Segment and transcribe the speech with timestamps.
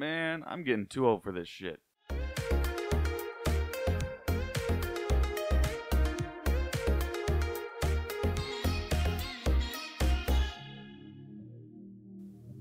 [0.00, 1.78] Man, I'm getting too old for this shit.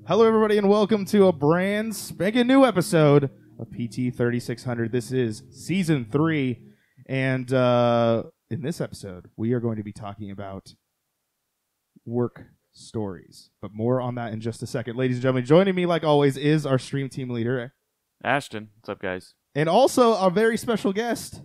[0.06, 4.92] Hello, everybody, and welcome to a brand spanking new episode of PT 3600.
[4.92, 6.62] This is season three,
[7.06, 10.76] and uh, in this episode, we are going to be talking about
[12.06, 13.50] work stories.
[13.62, 14.96] But more on that in just a second.
[14.98, 17.74] Ladies and gentlemen, joining me, like always, is our stream team leader
[18.24, 19.34] Ashton, what's up, guys?
[19.56, 21.42] and also our very special guest.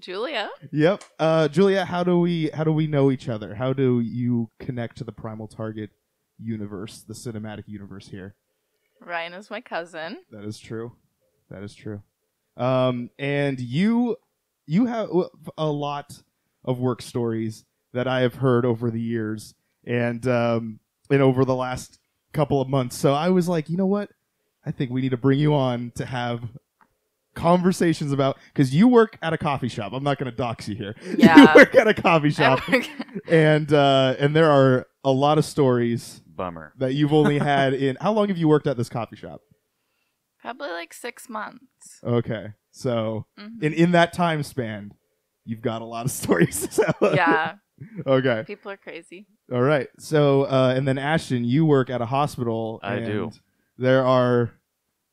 [0.00, 0.50] Julia.
[0.72, 1.84] Yep, uh, Julia.
[1.84, 3.54] How do we how do we know each other?
[3.54, 5.90] How do you connect to the Primal Target
[6.38, 8.34] universe, the cinematic universe here?
[9.00, 10.18] Ryan is my cousin.
[10.30, 10.96] That is true.
[11.48, 12.02] That is true.
[12.56, 14.16] Um, and you
[14.66, 15.08] you have
[15.56, 16.22] a lot
[16.64, 19.54] of work stories that I have heard over the years
[19.86, 20.80] and um,
[21.10, 21.98] and over the last
[22.32, 22.96] couple of months.
[22.96, 24.10] So I was like, you know what?
[24.66, 26.42] I think we need to bring you on to have
[27.34, 29.92] conversations about because you work at a coffee shop.
[29.92, 30.94] I'm not going to dox you here.
[31.02, 31.10] Yeah.
[31.36, 31.54] you Yeah.
[31.54, 32.60] work at a coffee shop,
[33.28, 36.72] and uh, and there are a lot of stories Bummer.
[36.78, 37.96] that you've only had in.
[38.00, 39.40] How long have you worked at this coffee shop?
[40.40, 42.00] Probably like six months.
[42.04, 43.62] Okay, so Mhm.
[43.62, 44.92] in in that time span,
[45.44, 46.60] you've got a lot of stories.
[46.68, 46.68] to
[47.00, 47.14] tell.
[47.14, 47.54] Yeah,
[48.06, 48.44] okay.
[48.46, 49.26] people are crazy.
[49.52, 49.88] All right.
[49.98, 52.80] So uh, and then Ashton, you work at a hospital.
[52.82, 53.30] I do.
[53.78, 54.52] There are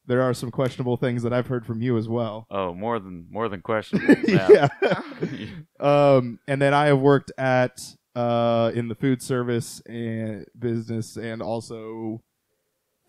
[0.07, 2.47] there are some questionable things that I've heard from you as well.
[2.49, 4.15] Oh, more than more than questionable.
[4.27, 4.67] yeah.
[5.79, 7.81] um, and then I have worked at
[8.13, 12.21] uh in the food service and business and also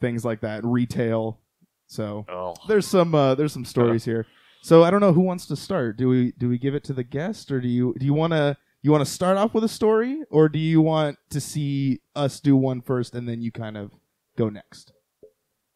[0.01, 1.41] things like that, retail.
[1.87, 4.27] So oh, there's some uh, there's some stories here.
[4.63, 5.97] So I don't know who wants to start.
[5.97, 8.33] Do we do we give it to the guest or do you do you want
[8.33, 12.01] to you want to start off with a story or do you want to see
[12.17, 13.93] us do one first and then you kind of
[14.37, 14.93] go next?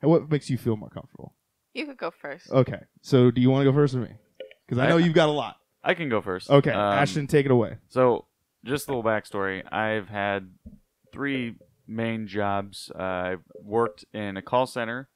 [0.02, 1.34] And what makes you feel more comfortable?
[1.74, 2.50] You could go first.
[2.50, 2.80] Okay.
[3.02, 4.16] So do you want to go first with me?
[4.66, 5.56] Because I know I- you've got a lot.
[5.84, 6.50] I can go first.
[6.50, 7.78] Okay, Um, Ashton, take it away.
[7.88, 8.26] So,
[8.64, 9.62] just a little backstory.
[9.72, 10.50] I've had
[11.12, 11.54] three
[11.86, 12.90] main jobs.
[12.92, 15.08] Uh, I've worked in a call center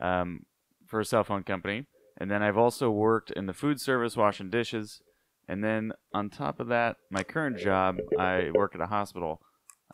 [0.00, 0.46] um,
[0.86, 1.84] for a cell phone company,
[2.16, 5.02] and then I've also worked in the food service washing dishes.
[5.48, 9.40] And then on top of that, my current job, I work at a hospital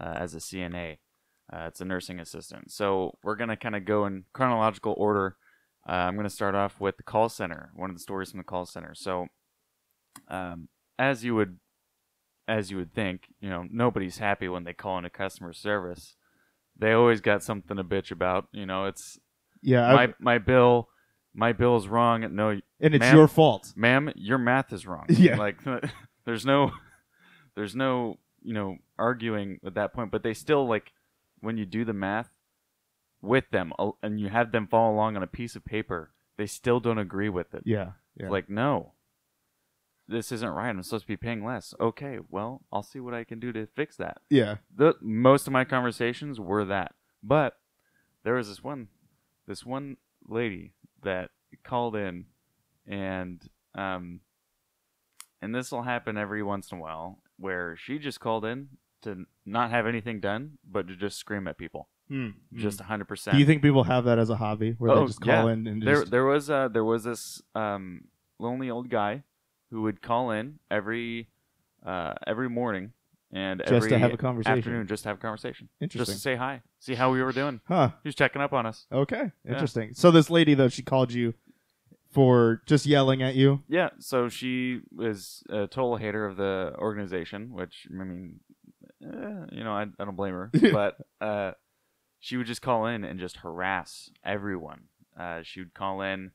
[0.00, 0.98] uh, as a CNA.
[1.52, 2.70] Uh, it's a nursing assistant.
[2.70, 5.36] So we're gonna kind of go in chronological order.
[5.88, 7.70] Uh, I'm gonna start off with the call center.
[7.74, 8.94] One of the stories from the call center.
[8.94, 9.28] So,
[10.28, 10.68] um,
[10.98, 11.58] as you would
[12.48, 16.14] as you would think, you know, nobody's happy when they call into customer service.
[16.78, 18.46] They always got something to bitch about.
[18.52, 19.18] You know, it's
[19.62, 20.88] Yeah, my I've- my bill,
[21.36, 22.26] my bill is wrong.
[22.34, 23.72] No, and it's your fault.
[23.76, 25.06] ma'am, your math is wrong.
[25.10, 25.36] Yeah.
[25.36, 25.58] like
[26.24, 26.72] there's no,
[27.54, 30.10] there's no, you know, arguing at that point.
[30.10, 30.92] But they still like
[31.40, 32.30] when you do the math
[33.20, 36.80] with them and you have them follow along on a piece of paper, they still
[36.80, 37.62] don't agree with it.
[37.64, 37.92] Yeah.
[38.18, 38.30] Yeah.
[38.30, 38.92] Like, no,
[40.08, 40.70] this isn't right.
[40.70, 41.74] I'm supposed to be paying less.
[41.78, 44.18] Okay, well, I'll see what I can do to fix that.
[44.30, 44.56] yeah.
[44.74, 47.58] The most of my conversations were that, but
[48.24, 48.88] there was this one,
[49.46, 50.72] this one lady
[51.06, 51.30] that
[51.64, 52.26] called in,
[52.86, 53.42] and
[53.74, 54.20] um,
[55.42, 58.68] and this will happen every once in a while where she just called in
[59.02, 62.30] to not have anything done, but to just scream at people, Hmm.
[62.54, 63.32] just 100%.
[63.32, 65.52] Do you think people have that as a hobby where Oh, they just call yeah.
[65.52, 68.04] in and there just there was uh there was this um
[68.38, 69.22] lonely old guy
[69.70, 71.28] who would call in every
[71.84, 72.92] uh every morning
[73.32, 74.58] and just every to have a conversation?
[74.58, 76.12] afternoon just to have a conversation Interesting.
[76.14, 77.90] just to say hi see how we were doing Huh.
[78.04, 79.32] was checking up on us Okay.
[79.48, 79.94] Interesting.
[79.94, 81.34] So this lady though, she called you
[82.10, 83.62] for just yelling at you.
[83.68, 88.40] yeah so she was a total hater of the organization which i mean
[89.02, 91.52] eh, you know I, I don't blame her but uh
[92.20, 94.84] she would just call in and just harass everyone
[95.18, 96.30] uh she would call in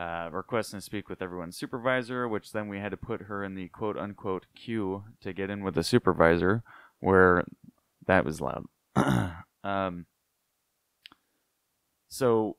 [0.00, 3.54] uh, requesting to speak with everyone's supervisor, which then we had to put her in
[3.54, 6.62] the quote unquote queue to get in with the supervisor,
[7.00, 7.44] where
[8.06, 8.64] that was loud.
[9.62, 10.06] um,
[12.08, 12.56] so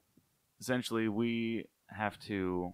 [0.59, 2.73] essentially, we have to,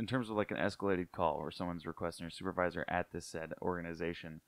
[0.00, 3.52] in terms of like an escalated call where someone's requesting your supervisor at this said
[3.60, 4.40] organization,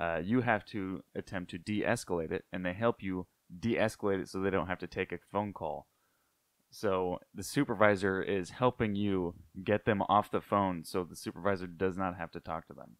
[0.00, 3.26] uh, you have to attempt to de escalate it, and they help you
[3.58, 5.89] de escalate it so they don't have to take a phone call.
[6.70, 11.98] So the supervisor is helping you get them off the phone, so the supervisor does
[11.98, 12.96] not have to talk to them.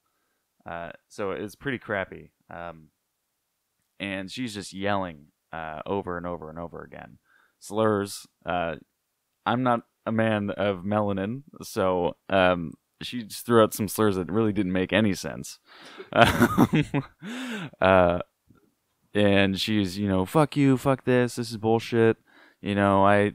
[0.67, 2.32] Uh, so it's pretty crappy.
[2.52, 2.88] Um,
[3.99, 7.19] and she's just yelling uh, over and over and over again,
[7.58, 8.26] slurs.
[8.44, 8.76] Uh,
[9.46, 14.32] I'm not a man of melanin, so um, she just threw out some slurs that
[14.32, 15.58] really didn't make any sense.
[16.12, 18.19] uh,
[19.14, 22.17] and she's, you know, fuck you, fuck this, this is bullshit
[22.61, 23.32] you know, I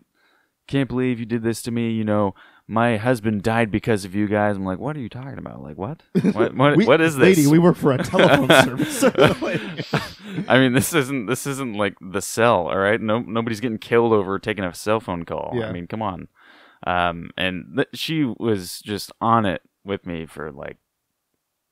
[0.68, 1.92] can't believe you did this to me.
[1.92, 2.34] You know,
[2.68, 4.56] my husband died because of you guys.
[4.56, 5.62] I'm like, what are you talking about?
[5.62, 6.02] Like, what?
[6.34, 6.56] What?
[6.56, 7.38] What, We- what is this?
[7.38, 7.48] lady?
[7.48, 8.50] We work for a telephone
[8.88, 9.04] service.
[10.48, 13.00] I mean, this isn't this isn't like the cell, all right?
[13.00, 15.52] No, nobody's getting killed over taking a cell phone call.
[15.56, 15.68] Yeah.
[15.68, 16.28] I mean, come on.
[16.86, 20.78] Um, and th- she was just on it with me for like,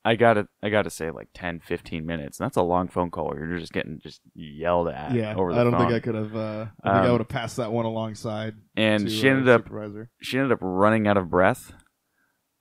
[0.05, 2.39] I gotta, I gotta say, like 10, 15 minutes.
[2.39, 5.13] And that's a long phone call where you're just getting just yelled at.
[5.13, 5.81] yeah, over the I don't phone.
[5.87, 6.35] think I could have.
[6.35, 8.55] Uh, I think I Um, would have passed that one alongside.
[8.75, 10.09] And to, she uh, ended up supervisor.
[10.21, 11.71] she ended up running out of breath.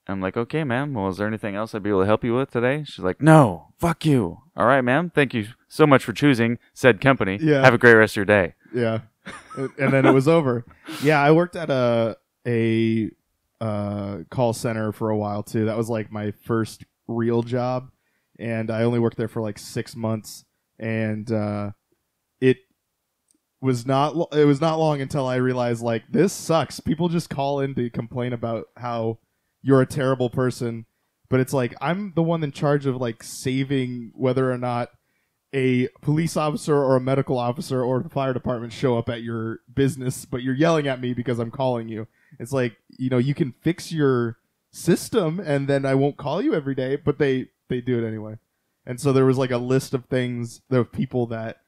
[0.09, 0.95] I'm like, okay, ma'am.
[0.95, 2.83] Well, is there anything else I'd be able to help you with today?
[2.85, 4.39] She's like, no, fuck you.
[4.57, 5.11] All right, ma'am.
[5.15, 7.39] Thank you so much for choosing said company.
[7.41, 7.63] Yeah.
[7.65, 8.55] Have a great rest of your day.
[8.75, 9.01] Yeah,
[9.57, 10.65] and then it was over.
[11.03, 12.17] Yeah, I worked at a
[12.47, 13.11] a
[13.61, 15.67] uh, call center for a while too.
[15.67, 17.91] That was like my first real job,
[18.39, 20.45] and I only worked there for like six months.
[20.79, 21.73] And uh,
[22.41, 22.59] it
[23.61, 26.81] was not lo- it was not long until I realized like this sucks.
[26.81, 29.19] People just call in to complain about how
[29.63, 30.87] you're a terrible person,
[31.31, 34.91] but it's like I'm the one in charge of like saving whether or not
[35.55, 39.61] a police officer or a medical officer or the fire department show up at your
[39.73, 42.09] business, but you're yelling at me because I'm calling you.
[42.39, 44.39] It's like, you know, you can fix your
[44.73, 48.39] system and then I won't call you every day, but they they do it anyway.
[48.85, 51.59] And so there was like a list of things, of people that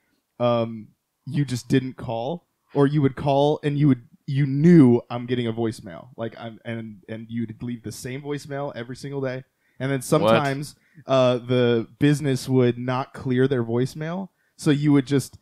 [0.41, 0.89] um
[1.27, 5.47] you just didn't call or you would call and you would you knew I'm getting
[5.47, 6.09] a voicemail.
[6.17, 9.45] Like I'm and and you'd leave the same voicemail every single day.
[9.81, 10.77] And then sometimes
[11.07, 15.37] uh, the business would not clear their voicemail, so you would just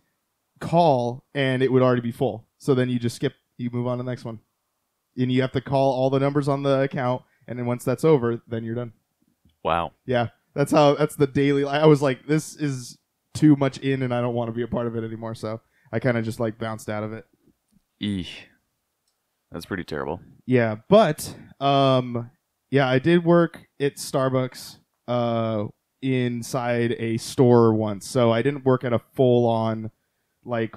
[0.58, 2.48] call and it would already be full.
[2.58, 4.40] So then you just skip, you move on to the next one,
[5.18, 8.04] and you have to call all the numbers on the account, and then once that's
[8.04, 8.92] over, then you're done.
[9.64, 9.92] Wow.
[10.06, 10.94] Yeah, that's how.
[10.94, 11.64] That's the daily.
[11.64, 12.98] I was like, this is
[13.34, 15.34] too much in, and I don't want to be a part of it anymore.
[15.34, 15.60] So
[15.92, 17.24] I kind of just like bounced out of it.
[18.02, 18.30] Eesh.
[19.50, 20.20] That's pretty terrible.
[20.46, 22.30] Yeah, but um,
[22.70, 24.78] yeah, I did work at Starbucks
[25.08, 25.64] uh
[26.02, 28.06] inside a store once.
[28.06, 29.90] So I didn't work at a full on
[30.44, 30.74] like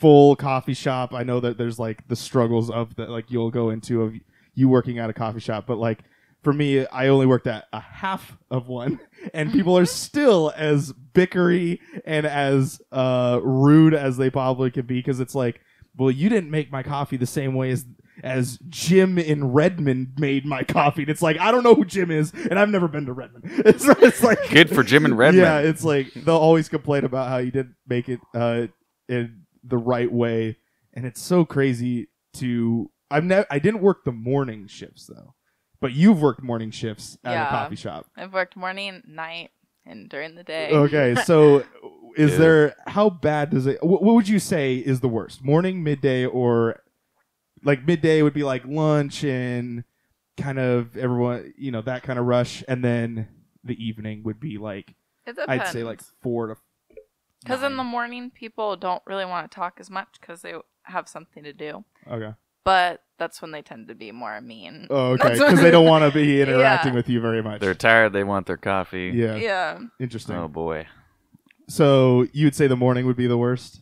[0.00, 1.12] full coffee shop.
[1.12, 4.14] I know that there's like the struggles of that like you'll go into of
[4.54, 6.00] you working at a coffee shop, but like
[6.42, 9.00] for me, I only worked at a half of one,
[9.34, 14.98] and people are still as bickery and as uh, rude as they probably could be
[14.98, 15.60] because it's like,
[15.96, 17.84] well, you didn't make my coffee the same way as
[18.22, 21.02] as Jim in Redmond made my coffee.
[21.02, 23.44] And it's like I don't know who Jim is, and I've never been to Redmond.
[23.64, 25.42] It's, it's like Good for Jim and Redmond.
[25.42, 28.66] Yeah, it's like they'll always complain about how you didn't make it uh,
[29.08, 30.58] in the right way,
[30.92, 32.90] and it's so crazy to.
[33.10, 33.46] I've never.
[33.50, 35.34] I didn't work the morning shifts though,
[35.80, 37.46] but you've worked morning shifts at Yeah.
[37.46, 38.06] a coffee shop.
[38.16, 39.50] I've worked morning, night,
[39.86, 40.70] and during the day.
[40.72, 41.64] Okay, so
[42.16, 42.38] is Yeah.
[42.38, 43.82] there how bad does it?
[43.82, 45.44] What, what would you say is the worst?
[45.44, 46.82] Morning, midday, or
[47.62, 49.84] like midday would be like lunch and
[50.36, 53.28] kind of everyone, you know, that kind of rush, and then
[53.62, 54.94] the evening would be like
[55.26, 55.48] It depends.
[55.62, 56.56] I'd say like four to.
[57.42, 57.86] Because in the nine.
[57.92, 60.54] morning, people don't really want to talk as much because they
[60.84, 61.84] have something to do.
[62.10, 62.32] okay.
[62.64, 64.86] But that's when they tend to be more mean.
[64.90, 65.32] Oh, okay.
[65.34, 66.42] Because they don't want to be Yeah.
[66.44, 67.60] interacting with you very much.
[67.60, 68.12] They're tired.
[68.12, 69.12] They want their coffee.
[69.14, 69.36] yeah.
[69.36, 69.78] yeah.
[70.00, 70.36] Interesting.
[70.36, 70.86] Oh boy.
[71.68, 73.80] So you would say the morning would be the worst?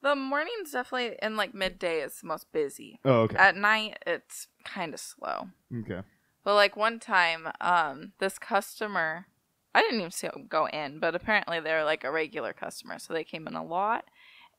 [0.00, 3.00] The morning's definitely, and like midday is the most busy.
[3.04, 3.36] Oh, okay.
[3.36, 5.48] At night, it's kind of slow.
[5.80, 6.02] Okay.
[6.44, 9.26] But like one time, um, this customer,
[9.74, 13.12] I didn't even see them go in, but apparently they're like a regular customer, so
[13.12, 14.04] they came in a lot,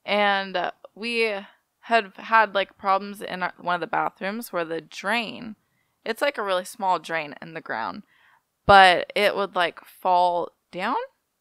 [0.05, 1.33] and uh, we
[1.81, 5.55] had had like problems in our, one of the bathrooms where the drain,
[6.05, 8.03] it's like a really small drain in the ground,
[8.65, 10.95] but it would like fall down.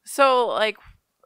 [0.04, 0.76] So like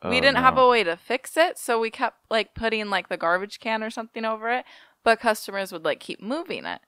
[0.05, 3.09] we Oh, didn't have a way to fix it, so we kept like putting like
[3.09, 4.65] the garbage can or something over it,
[5.05, 6.81] but customers would like keep moving it.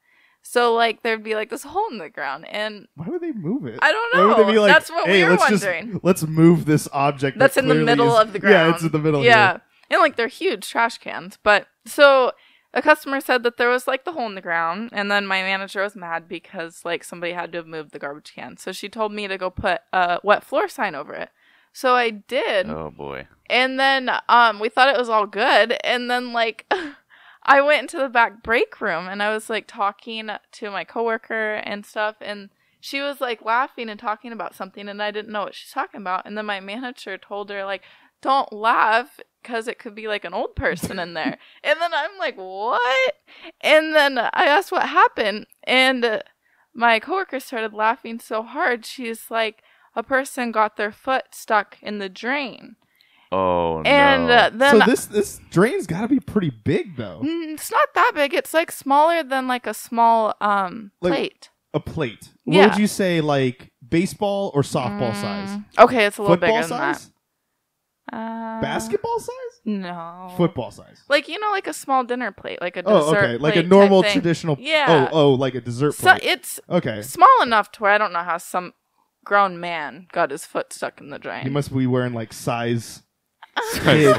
[0.43, 3.67] So like there'd be like this hole in the ground, and Why would they move
[3.67, 3.79] it?
[3.81, 4.29] I don't Why know.
[4.39, 5.93] would they be like, That's what hey, we were let's wondering.
[5.93, 8.55] Just, let's move this object That's that in the middle is- of the ground.
[8.69, 9.23] Yeah, it's in the middle.
[9.25, 9.61] Yeah, Here.
[9.91, 11.39] and like they're huge trash cans.
[11.43, 12.33] But so
[12.73, 15.43] a customer said that there was like the hole in the ground, and then my
[15.43, 18.57] manager was mad because like somebody had to have moved the garbage can.
[18.57, 21.31] So she told me to go put a wet floor sign over it.
[21.73, 22.69] So I did.
[22.69, 23.29] Oh boy.
[23.51, 26.73] And then um we thought it was all good and then like
[27.43, 31.55] I went into the back break room and I was like talking to my coworker
[31.57, 32.51] and stuff and
[32.81, 36.01] she was like laughing and talking about something and I didn't know what she's talking
[36.01, 37.83] about and then my manager told her like
[38.23, 41.39] don't laugh cuz it could be like an old person in there.
[41.63, 43.15] and then I'm like what?
[43.61, 46.21] And then I asked what happened and uh,
[46.75, 49.63] my coworker started laughing so hard she's like
[49.95, 52.77] a person got their foot stuck in the drain.
[53.31, 54.33] Oh and no.
[54.35, 57.21] uh, then so this this drain's got to be pretty big though.
[57.23, 58.33] It's not that big.
[58.35, 61.51] It's like smaller than like a small um Like- plate.
[61.73, 62.29] A plate.
[62.45, 62.67] What Yeah.
[62.69, 65.59] would you say, like baseball or softball Mm, size?
[65.77, 67.07] Okay, it's a little Football bigger than size?
[67.07, 67.14] that.
[68.13, 69.61] Uh, Basketball size?
[69.65, 70.33] No.
[70.37, 71.03] Football size.
[71.09, 73.17] Like you know, like a small dinner plate, like a Oh, dessert.
[73.25, 73.37] okay.
[73.39, 74.13] Like a plate type normal thing.
[74.13, 74.57] traditional.
[74.61, 75.09] Yeah.
[75.13, 76.23] Oh, oh, like a dessert So plate.
[76.23, 77.01] it's okay.
[77.03, 78.75] small enough to where I don't know how some
[79.25, 81.47] grown man got his foot stuck in the drain.
[81.47, 83.03] You must be wearing like size
[83.75, 84.19] kids,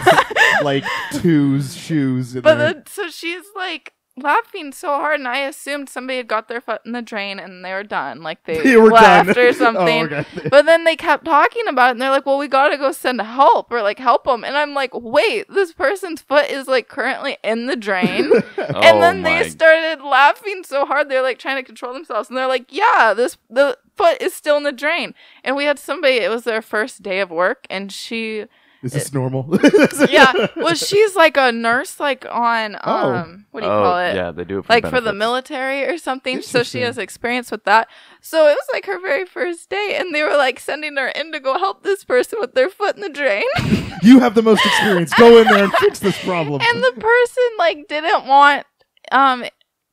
[0.63, 2.36] like twos shoes.
[2.36, 2.74] In But there.
[2.74, 6.81] then, so she's like laughing so hard, and I assumed somebody had got their foot
[6.86, 9.38] in the drain and they were done, like they, They were left done.
[9.38, 10.13] or oh, something.
[10.13, 10.50] Oh, okay.
[10.50, 13.22] But then they kept talking about it, and they're like, "Well, we gotta go send
[13.22, 17.38] help or like help them." And I'm like, "Wait, this person's foot is like currently
[17.43, 21.39] in the drain." oh and then oh my they started laughing so hard they're like
[21.39, 24.72] trying to control themselves, and they're like, "Yeah, this the foot is still in the
[24.72, 28.45] drain." And we had somebody; it was their first day of work, and she
[28.86, 29.50] Is this normal?
[30.10, 30.32] yeah.
[30.56, 33.13] Well, she's like a nurse, like on Oh.
[33.13, 34.15] um, what do you oh, call it?
[34.15, 35.18] Yeah, they do it for Like for the benefits.
[35.20, 36.42] military or something.
[36.42, 36.82] So she Interesting.
[36.84, 37.88] has experience with that.
[38.22, 41.32] So it was like her very first day, and they were like sending her in
[41.32, 43.44] to go help this person with their foot in the drain.
[44.04, 45.13] you have the most experience.
[45.15, 46.62] Go in there and fix this problem.
[46.63, 48.65] and the person like didn't want
[49.12, 49.44] um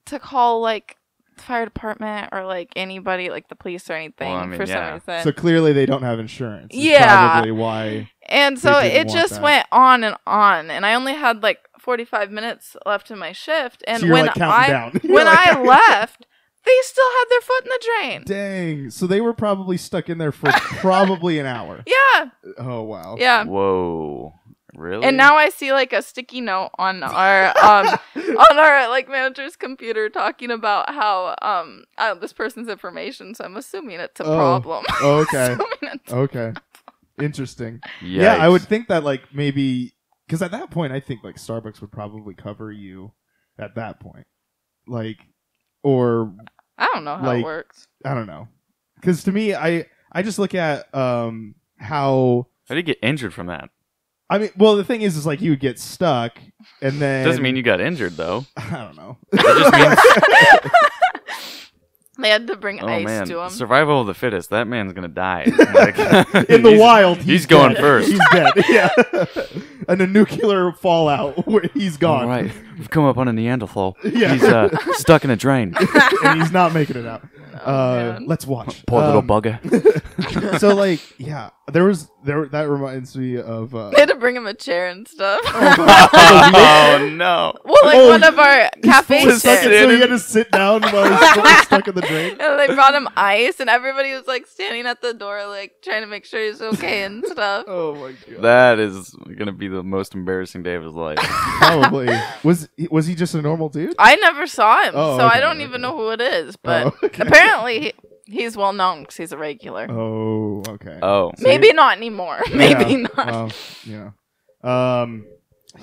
[0.07, 0.97] to call like
[1.37, 4.67] the fire department or like anybody like the police or anything Well, I mean, for
[4.67, 4.99] yeah.
[4.99, 5.25] some reason.
[5.25, 6.75] so clearly they don't have insurance.
[6.75, 7.31] is Yeah.
[7.33, 8.11] Probably why.
[8.29, 9.43] And so it just that.
[9.43, 13.83] went on and on, and I only had like 45 minutes left in my shift.
[13.87, 14.93] And so when like I down.
[15.05, 16.27] When like- I left,
[16.65, 18.23] they still had their foot in the drain.
[18.25, 18.91] Dang.
[18.91, 21.83] So they were probably stuck in there for probably an hour.
[22.15, 22.27] Yeah,
[22.59, 23.17] Oh wow.
[23.19, 23.45] yeah.
[23.45, 24.35] Whoa.
[24.75, 25.05] Really?
[25.05, 27.87] And now I see like a sticky note on our um
[28.17, 33.35] on our like manager's computer talking about how um uh, this person's information.
[33.35, 34.85] So I'm assuming it's a Oh, problem.
[35.03, 35.53] Okay.
[35.53, 36.53] Assuming it's- Okay.
[37.21, 37.81] Interesting.
[38.03, 39.93] Yeah, I would think that like maybe
[40.27, 43.13] because at that point I think like Starbucks would probably cover you
[43.59, 44.27] at that point,
[44.87, 45.19] like,
[45.83, 46.33] or
[46.79, 47.87] I don't know how Like- it works.
[48.05, 48.49] I don't know,
[48.97, 53.35] because to me I I just look at um how How did you get injured
[53.35, 53.69] from that?
[54.31, 56.39] I mean well the thing is is like you would get stuck
[56.81, 58.47] and then Doesn't mean you got injured though.
[58.57, 59.19] I don't know.
[59.33, 60.73] It just means
[62.23, 63.51] They had to bring oh ice man, to him.
[63.51, 64.51] survival of the fittest.
[64.51, 65.45] That man's gonna die.
[65.75, 65.99] Like,
[66.49, 68.09] In the he's- wild, he's, he's going first.
[68.11, 68.53] He's dead.
[68.69, 68.89] Yeah,
[69.89, 72.23] and a nuclear fallout where he's gone.
[72.25, 73.97] All right, we've come up on a Neanderthal.
[74.05, 74.33] Yeah.
[74.35, 75.75] He's uh, stuck in a drain.
[76.25, 77.27] and he's not making it out.
[77.65, 78.85] Oh, uh, let's watch.
[78.87, 80.59] Poor little Um, bugger.
[80.59, 84.35] so like yeah there was there that reminds me of uh They had to bring
[84.37, 85.41] him a chair and stuff.
[85.45, 87.55] oh no!
[87.65, 89.85] well, like Oh, one of our cafe fully stuck in, chairs.
[89.85, 92.75] so he had to sit down while he was stuck in the drain And they
[92.75, 96.25] brought him ice, and everybody was like standing at the door, like trying to make
[96.25, 97.65] sure he's okay and stuff.
[97.69, 101.19] oh my god That is gonna be the most embarrassing day of his life.
[101.19, 102.09] probably
[102.43, 105.57] was was he just a normal dude I never saw him, Oh, so I don't
[105.57, 105.65] okay.
[105.65, 106.57] even know who it is.
[106.57, 107.23] But Oh, okay.
[107.27, 107.93] apparently, he,
[108.27, 109.87] he's well known because he's a regular.
[109.91, 112.41] oh okay Oh, So Maybe not anymore.
[112.53, 113.27] Maybe Yeah, not.
[113.27, 113.51] well,
[113.85, 114.11] yeah
[114.63, 115.27] um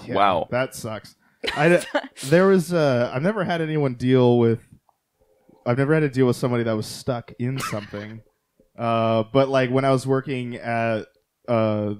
[0.05, 0.47] yeah, Wow.
[0.51, 1.15] that sucks
[1.55, 1.83] I
[2.25, 4.61] there was uh I've never had anyone deal with
[5.65, 8.21] I've never had to deal with somebody that was stuck in something
[8.77, 11.07] uh but like when I was working at
[11.47, 11.95] uh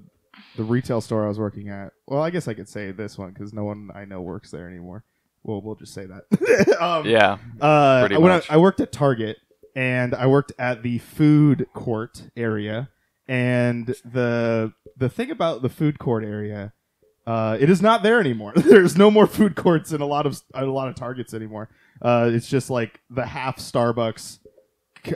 [0.55, 3.31] the retail store I was working at well I guess I could say this one
[3.31, 5.03] because no one I know works there anymore
[5.43, 7.37] well we'll just say that um, yeah.
[7.61, 8.51] uh, Pretty when I, much.
[8.51, 9.37] I worked at Target
[9.79, 12.89] and I worked at the food court area,
[13.29, 16.73] and the the thing about the food court area,
[17.25, 18.51] uh, it is not there anymore.
[18.57, 21.69] There's no more food courts in a lot of a lot of Targets anymore.
[22.01, 24.39] Uh, it's just like the half Starbucks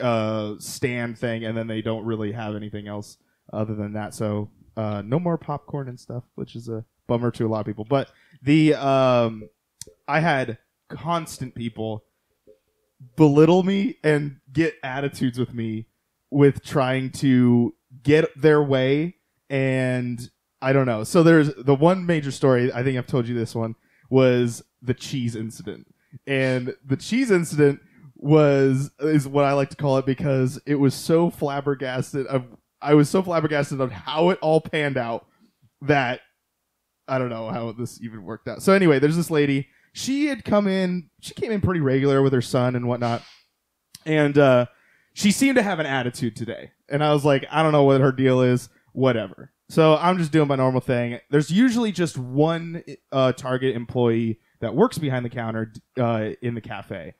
[0.00, 3.18] uh, stand thing, and then they don't really have anything else
[3.52, 4.14] other than that.
[4.14, 7.66] So uh, no more popcorn and stuff, which is a bummer to a lot of
[7.66, 7.84] people.
[7.84, 9.46] But the um,
[10.08, 10.56] I had
[10.88, 12.04] constant people
[13.16, 15.86] belittle me and get attitudes with me
[16.30, 19.16] with trying to get their way
[19.48, 20.30] and
[20.60, 21.04] I don't know.
[21.04, 23.74] So there's the one major story, I think I've told you this one,
[24.10, 25.86] was the cheese incident.
[26.26, 27.80] And the cheese incident
[28.16, 32.44] was is what I like to call it because it was so flabbergasted of
[32.80, 35.26] I was so flabbergasted of how it all panned out
[35.82, 36.20] that
[37.06, 38.62] I don't know how this even worked out.
[38.62, 39.68] So anyway, there's this lady.
[39.96, 41.08] She had come in.
[41.20, 43.22] She came in pretty regular with her son and whatnot,
[44.04, 44.66] and uh,
[45.14, 46.72] she seemed to have an attitude today.
[46.88, 48.68] And I was like, I don't know what her deal is.
[48.92, 49.52] Whatever.
[49.68, 51.20] So I'm just doing my normal thing.
[51.30, 52.82] There's usually just one
[53.12, 57.14] uh, Target employee that works behind the counter uh, in the cafe,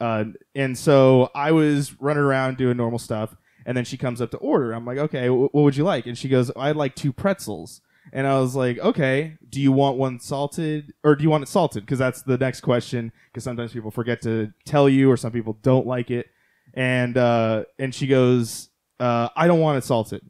[0.00, 3.34] uh, and so I was running around doing normal stuff.
[3.66, 4.72] And then she comes up to order.
[4.72, 6.06] I'm like, okay, wh- what would you like?
[6.06, 7.82] And she goes, I'd like two pretzels.
[8.12, 11.48] And I was like, okay, do you want one salted or do you want it
[11.48, 11.84] salted?
[11.84, 13.12] Because that's the next question.
[13.28, 16.28] Because sometimes people forget to tell you, or some people don't like it.
[16.74, 20.28] And uh, and she goes, uh, I don't want it salted.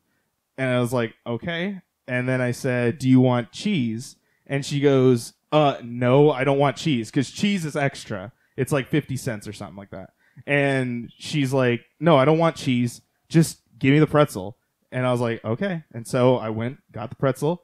[0.59, 1.81] And I was like, okay.
[2.07, 4.17] And then I said, do you want cheese?
[4.47, 8.33] And she goes, uh, no, I don't want cheese because cheese is extra.
[8.57, 10.11] It's like 50 cents or something like that.
[10.47, 13.01] And she's like, no, I don't want cheese.
[13.29, 14.57] Just give me the pretzel.
[14.93, 15.85] And I was like, okay.
[15.93, 17.63] And so I went, got the pretzel,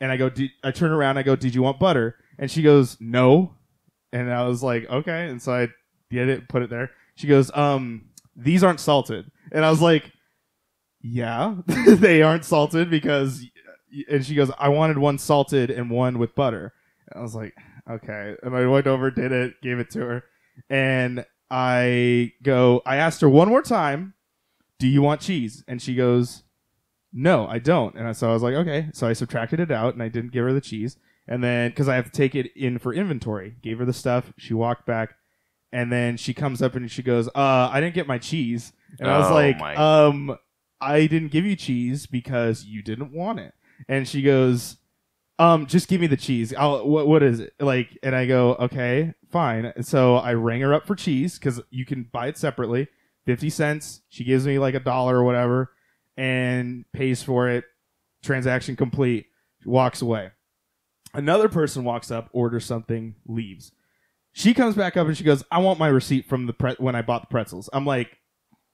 [0.00, 2.16] and I go, "Did-" I turn around, I go, did you want butter?
[2.38, 3.54] And she goes, no.
[4.12, 5.28] And I was like, okay.
[5.28, 5.68] And so I
[6.10, 6.90] did it, put it there.
[7.16, 9.30] She goes, um, these aren't salted.
[9.52, 10.10] And I was like,
[11.00, 13.44] yeah, they aren't salted because,
[14.08, 16.72] and she goes, I wanted one salted and one with butter.
[17.08, 17.54] And I was like,
[17.90, 18.36] okay.
[18.42, 20.24] And I went over, did it, gave it to her.
[20.70, 24.14] And I go, I asked her one more time,
[24.78, 25.62] do you want cheese?
[25.68, 26.43] And she goes,
[27.14, 27.94] no, I don't.
[27.94, 28.88] And so I was like, okay.
[28.92, 30.96] So I subtracted it out and I didn't give her the cheese.
[31.28, 34.32] And then, because I have to take it in for inventory, gave her the stuff.
[34.36, 35.14] She walked back.
[35.72, 38.72] And then she comes up and she goes, uh, I didn't get my cheese.
[39.00, 40.36] And I was Oh, like, my- um,
[40.80, 43.54] I didn't give you cheese because you didn't want it.
[43.88, 44.76] And she goes,
[45.38, 46.52] um, just give me the cheese.
[46.54, 47.54] I'll, what, what is it?
[47.58, 49.72] Like, and I go, okay, fine.
[49.80, 52.86] So I rang her up for cheese because you can buy it separately.
[53.26, 54.02] 50 cents.
[54.10, 55.70] She gives me like a dollar or whatever
[56.16, 57.64] and pays for it.
[58.22, 59.26] Transaction complete.
[59.64, 60.30] Walks away.
[61.14, 63.72] Another person walks up, orders something, leaves.
[64.32, 66.96] She comes back up and she goes, "I want my receipt from the pre- when
[66.96, 68.18] I bought the pretzels." I'm like,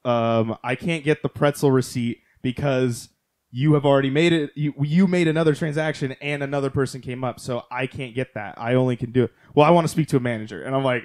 [0.04, 3.11] um, "I can't get the pretzel receipt because
[3.50, 4.52] you have already made it.
[4.54, 8.54] You you made another transaction and another person came up, so I can't get that.
[8.56, 9.32] I only can do it.
[9.54, 11.04] Well, I want to speak to a manager." And I'm like,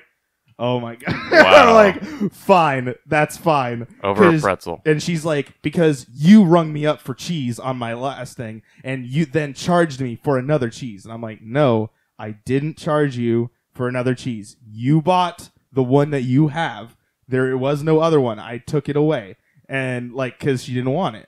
[0.57, 1.73] "Oh my god!" Wow.
[1.73, 4.81] Like, "Fine, that's fine." Over a pretzel.
[4.85, 9.05] and she's like, because you rung me up for cheese on my last thing, and
[9.05, 11.03] you then charged me for another cheese.
[11.05, 14.55] And I'm like, no, I didn't charge you for another cheese.
[14.65, 16.95] You bought the one that you have.
[17.27, 18.39] There was no other one.
[18.39, 19.35] I took it away.
[19.67, 21.27] And like, cause she didn't want it.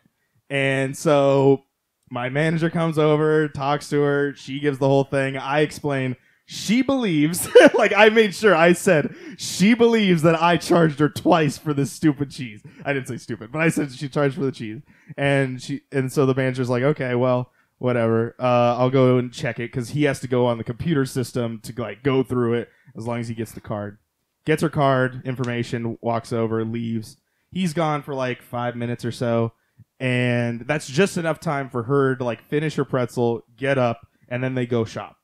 [0.50, 1.63] And so
[2.10, 4.34] my manager comes over, talks to her.
[4.36, 5.36] She gives the whole thing.
[5.36, 6.16] I explain.
[6.50, 11.58] She believes, like I made sure I said, she believes that I charged her twice
[11.58, 12.64] for this stupid cheese.
[12.86, 14.82] I didn't say stupid, but I said she charged for the cheese.
[15.18, 18.34] And she, and so the manager's like, okay, well, whatever.
[18.40, 21.60] Uh, I'll go and check it because he has to go on the computer system
[21.64, 23.98] to like go through it as long as he gets the card.
[24.46, 27.18] Gets her card, information, walks over, leaves.
[27.52, 29.52] He's gone for like five minutes or so
[30.00, 34.44] and that's just enough time for her to like finish her pretzel, get up, and
[34.44, 35.18] then they go shop.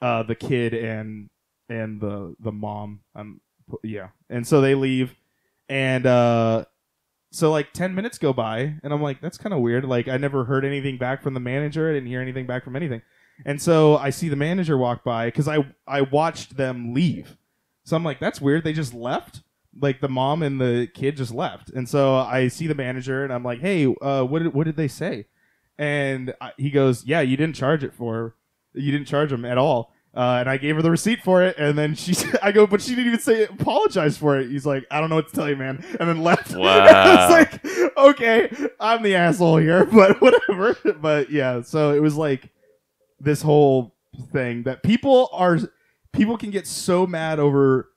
[0.00, 1.28] Uh, the kid and
[1.68, 3.40] and the the mom, um,
[3.82, 5.14] yeah, and so they leave,
[5.68, 6.64] and uh,
[7.30, 9.84] so like ten minutes go by, and I'm like, that's kind of weird.
[9.84, 11.90] Like I never heard anything back from the manager.
[11.90, 13.02] I didn't hear anything back from anything,
[13.44, 17.36] and so I see the manager walk by because I I watched them leave,
[17.84, 18.64] so I'm like, that's weird.
[18.64, 19.42] They just left?
[19.80, 21.70] Like the mom and the kid just left.
[21.70, 24.76] And so i see the manager and i'm like hey uh, what did, what did
[24.76, 25.26] they say?
[25.78, 28.34] And I, he goes yeah you didn't charge it for
[28.74, 31.56] you didn't charge them at all uh, and i gave her the receipt for it
[31.58, 34.84] and then she i go but she didn't even say apologize for it he's like
[34.90, 37.28] i don't know what to tell you man and then left Wow.
[37.30, 42.50] it's like okay i'm the asshole here but whatever but yeah so it was like
[43.18, 43.94] this whole
[44.32, 45.58] thing that people are
[46.12, 47.88] people can get so mad over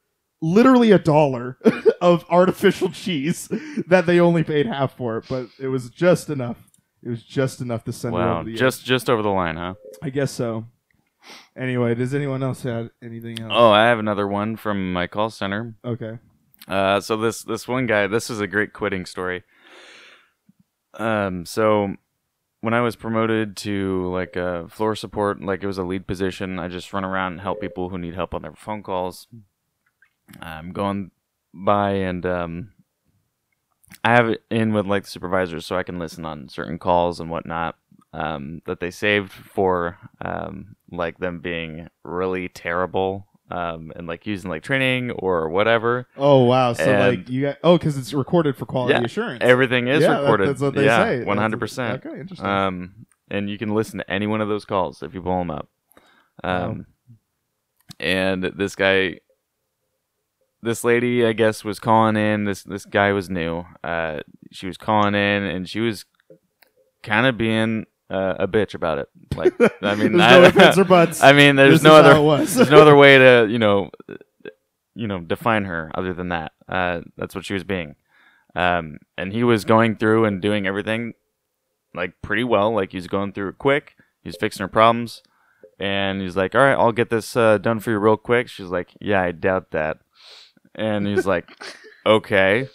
[0.42, 1.58] literally a dollar
[2.02, 3.48] of artificial cheese
[3.88, 6.58] that they only paid half for it, but it was just enough.
[7.06, 9.58] It was just enough to send it Wow, over the just just over the line,
[9.58, 9.74] huh?
[10.02, 10.66] I guess so.
[11.58, 13.52] Anyway, does anyone else have anything else?
[13.54, 15.76] Oh, I have another one from my call center.
[15.86, 16.20] okay.
[16.68, 19.44] Uh, so this this one guy, this is a great quitting story.
[20.94, 21.96] Um, so
[22.62, 26.60] when I was promoted to like uh, floor support, like it was a lead position,
[26.60, 29.28] I just run around and help people who need help on their phone calls.
[30.40, 31.12] I'm going
[31.54, 32.73] by and um,
[34.04, 37.20] I have it in with like the supervisors so I can listen on certain calls
[37.20, 37.76] and whatnot
[38.14, 44.50] um, that they saved for um, like them being really terrible um, and like using
[44.50, 46.08] like training or whatever.
[46.18, 46.74] Oh wow!
[46.74, 49.44] So And- like you got oh because it's recorded for quality Yeah, assurance.
[49.44, 50.50] Everything is Yeah, that- recorded.
[50.50, 51.24] that's what they yeah, say.
[51.24, 52.06] One hundred percent.
[52.06, 52.46] Okay, interesting.
[52.48, 55.52] Um, and you can listen to any one of those calls if you pull them
[55.52, 55.70] up.
[56.44, 56.86] Um,
[58.00, 59.20] and this guy,
[60.64, 62.46] this lady, I guess, was calling in.
[62.46, 63.66] This this guy was new.
[63.84, 64.20] Uh,
[64.52, 66.06] she was calling in, and she was
[67.02, 69.10] kind of being uh, a bitch about it.
[69.36, 71.22] Like, I mean, there's I, no or buts.
[71.22, 73.92] I mean, there's This no other there's no other way to you know
[74.96, 77.96] you know define her other than that uh, that's what she was being
[78.56, 81.14] um, and he was going through and doing everything
[81.96, 85.22] like pretty well like he was going through it quick He's fixing her problems,
[85.78, 88.68] and he's like, "All right, I'll get this uh, done for you real quick." She's
[88.68, 89.98] like, "Yeah, I doubt that,"
[90.76, 91.50] and he's like,
[92.06, 92.68] "Okay."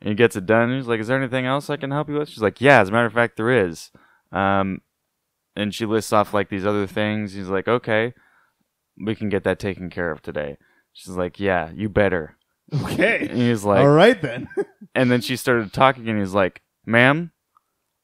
[0.00, 0.74] And he gets it done.
[0.74, 2.88] He's like, "Is there anything else I can help you with?" She's like, "Yeah, as
[2.88, 3.90] a matter of fact, there is."
[4.32, 4.80] Um,
[5.56, 7.32] and she lists off like these other things.
[7.32, 8.14] He's like, "Okay,
[8.98, 10.58] we can get that taken care of today."
[10.92, 12.36] She's like, "Yeah, you better."
[12.72, 13.28] Okay.
[13.28, 14.48] And he's like, All right then.
[14.94, 17.32] and then she started talking, and he's like, "Ma'am,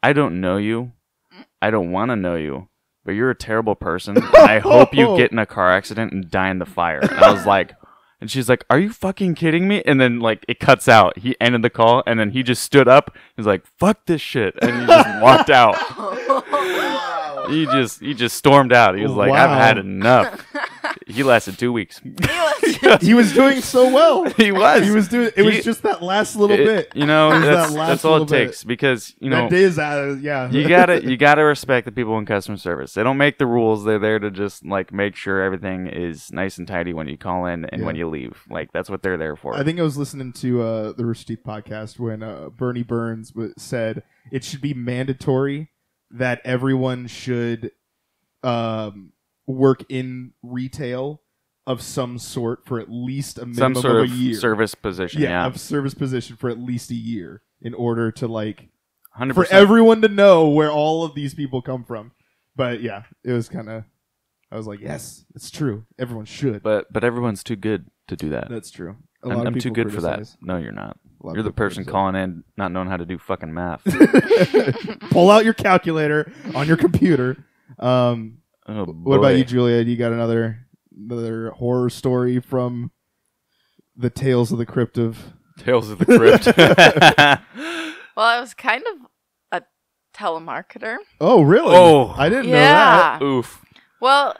[0.02, 0.92] I don't know you.
[1.62, 2.68] I don't want to know you,
[3.04, 4.18] but you're a terrible person.
[4.34, 7.32] I hope you get in a car accident and die in the fire." And I
[7.32, 7.74] was like,
[8.20, 11.18] and she's like, "Are you fucking kidding me?" And then like it cuts out.
[11.18, 13.16] He ended the call, and then he just stood up.
[13.36, 15.76] He's like, "Fuck this shit," and he just walked out.
[17.48, 18.94] He just he just stormed out.
[18.96, 20.46] He was like, "I've had enough."
[21.06, 22.00] He lasted two weeks.
[23.00, 24.24] he was doing so well.
[24.36, 24.84] he was.
[24.84, 25.30] He was doing.
[25.36, 26.92] It was He- just that last little It- bit.
[26.94, 28.46] You know, It that that's, last that's all little it bit.
[28.46, 30.50] takes because you know that is, uh, yeah.
[30.50, 32.94] you gotta you gotta respect the people in customer service.
[32.94, 33.84] They don't make the rules.
[33.84, 37.46] They're there to just like make sure everything is nice and tidy when you call
[37.46, 37.86] in and Yeah.
[37.86, 38.42] when you leave.
[38.50, 39.54] Like that's what they're there for.
[39.56, 43.30] I think I was listening to uh, the Rooster Teeth podcast when uh, Burnie Burns
[43.30, 45.70] w- said it should be mandatory
[46.10, 47.70] that everyone should
[48.42, 49.12] um,
[49.50, 51.22] work in retail
[51.66, 54.34] of some sort for at least a Some minimum sort of a year.
[54.38, 55.20] service position.
[55.22, 58.68] yeah, Yeah, of service position for at least a year in order to like
[59.12, 62.12] hundred for everyone to know where all of these people come from.
[62.56, 63.84] But yeah, it was kind of.
[64.52, 65.84] I was like, yes, it's true.
[65.98, 66.62] Everyone should.
[66.62, 68.48] But but everyone's too good to do that.
[68.50, 68.96] That's true.
[69.22, 70.28] A I'm, lot of I'm too people good for that.
[70.40, 70.96] No, you're not.
[71.22, 71.92] A lot You're the people person criticize.
[71.92, 73.82] calling in not knowing how to do fucking math.
[75.10, 77.36] Pull out your calculator on your computer.
[77.78, 78.38] Um,
[78.70, 79.82] Oh, what about you, Julia?
[79.82, 82.92] You got another another horror story from
[83.96, 85.34] the Tales of the Crypt of?
[85.58, 86.46] Tales of the Crypt.
[88.16, 89.06] Well, I was kind of
[89.50, 89.62] a
[90.14, 90.98] telemarketer.
[91.22, 91.74] Oh, really?
[91.74, 92.14] Oh.
[92.18, 93.22] I didn't know that.
[93.22, 93.64] Oof.
[93.98, 94.36] Well,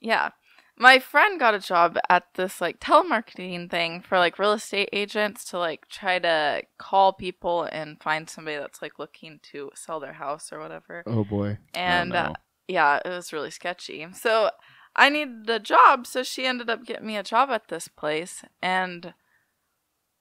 [0.00, 0.30] yeah.
[0.78, 5.44] My friend got a job at this like telemarketing thing for like real estate agents
[5.46, 10.12] to like try to call people and find somebody that's like looking to sell their
[10.12, 11.02] house or whatever.
[11.06, 11.58] Oh boy.
[11.74, 12.16] And no.
[12.16, 12.32] uh,
[12.68, 14.06] yeah, it was really sketchy.
[14.12, 14.50] So
[14.94, 18.42] I needed a job, so she ended up getting me a job at this place.
[18.62, 19.14] And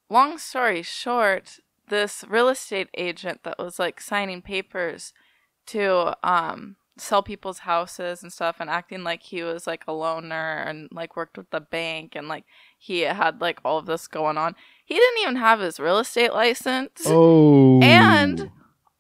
[0.10, 5.14] long story short, this real estate agent that was like signing papers
[5.68, 10.66] to um sell people's houses and stuff and acting like he was like a loaner
[10.66, 12.46] and like worked with the bank and like
[12.78, 14.56] he had like all of this going on.
[14.86, 17.82] He didn't even have his real estate license Oh.
[17.82, 18.50] And-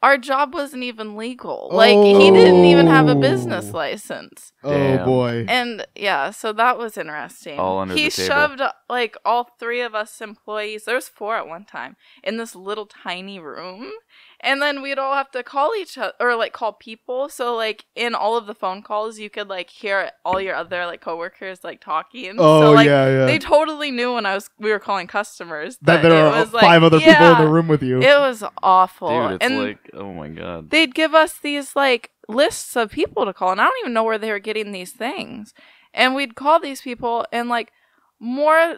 [0.03, 1.69] our job wasn't even legal.
[1.71, 3.77] Like he didn't even have a business Oh.
[3.77, 4.51] license.
[4.63, 5.45] oh boy.
[5.47, 7.57] And yeah, so that was interesting.
[7.59, 8.27] All under he the table.
[8.35, 10.85] shoved like all three of us employees.
[10.85, 13.91] There was four at one time in this little tiny room,
[14.39, 17.29] and then we'd all have to call each other or like call people.
[17.29, 20.85] So like in all of the phone calls, you could like hear all your other
[20.85, 22.35] like coworkers like talking.
[22.37, 23.25] oh so, like, yeah, yeah.
[23.25, 26.39] They totally knew when I was we were calling customers that that, there it are
[26.39, 28.01] was like, five other people in the room with you.
[28.01, 29.09] It was awful.
[29.09, 30.69] Dude, it's and like, oh my god.
[30.69, 34.03] they'd give us these like lists of people to call and i don't even know
[34.03, 35.53] where they were getting these things
[35.93, 37.71] and we'd call these people and like
[38.19, 38.77] more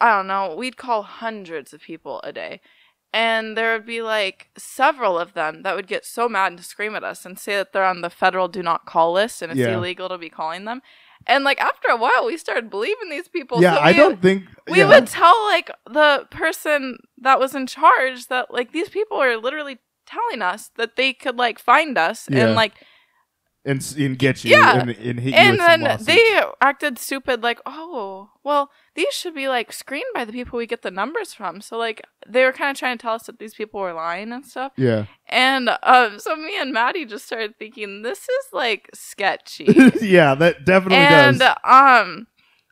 [0.00, 2.60] i don't know we'd call hundreds of people a day
[3.12, 6.94] and there would be like several of them that would get so mad and scream
[6.94, 9.58] at us and say that they're on the federal do not call list and it's
[9.58, 9.74] Yeah.
[9.74, 10.80] illegal to be calling them
[11.26, 14.44] and like after a while we started believing these people yeah, so I don't think
[14.70, 14.88] we yeah.
[14.88, 19.78] would tell like the person that was in charge that like these people are literally
[20.06, 22.46] telling us that they could like find us Yeah.
[22.46, 22.72] and like
[23.64, 24.80] and, and get you Yeah.
[24.80, 29.48] and, and hit you and then they acted stupid like oh well these should be
[29.48, 32.70] like screened by the people we get the numbers from so like they were kind
[32.70, 36.18] of trying to tell us that these people were lying and stuff yeah and um
[36.18, 39.64] so me and maddie just started thinking this is like sketchy
[40.00, 41.26] yeah that definitely does.
[41.28, 42.26] and does um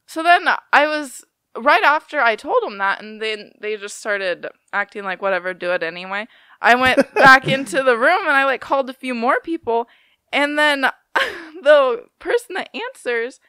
[0.07, 1.22] so then i was
[1.57, 5.70] right after i told them that and then they just started acting like whatever do
[5.72, 6.27] it anyway
[6.62, 9.87] i went back into the room and i like called a few more people
[10.33, 10.83] and then
[11.62, 13.41] the person that answers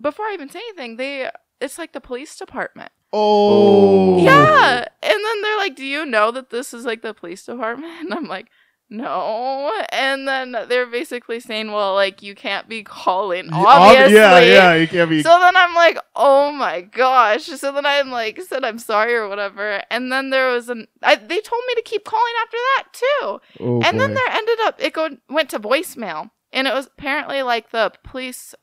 [0.00, 1.30] before i even say anything they
[1.62, 2.90] it's like the police department.
[3.12, 4.18] Oh.
[4.18, 4.84] Yeah.
[5.02, 7.92] And then they're like do you know that this is like the police department?
[8.00, 8.48] And i'm like
[8.92, 14.74] no and then they're basically saying well like you can't be calling obviously yeah yeah
[14.74, 17.44] you can't be so then I'm like, oh my gosh.
[17.44, 19.82] So then I'm like, said I'm sorry or whatever.
[19.90, 23.40] And then there was an, I, they told me to keep calling after that too.
[23.60, 26.30] oh, and then there ended up, it go, went to voicemail.
[26.52, 28.54] And it was apparently like the police,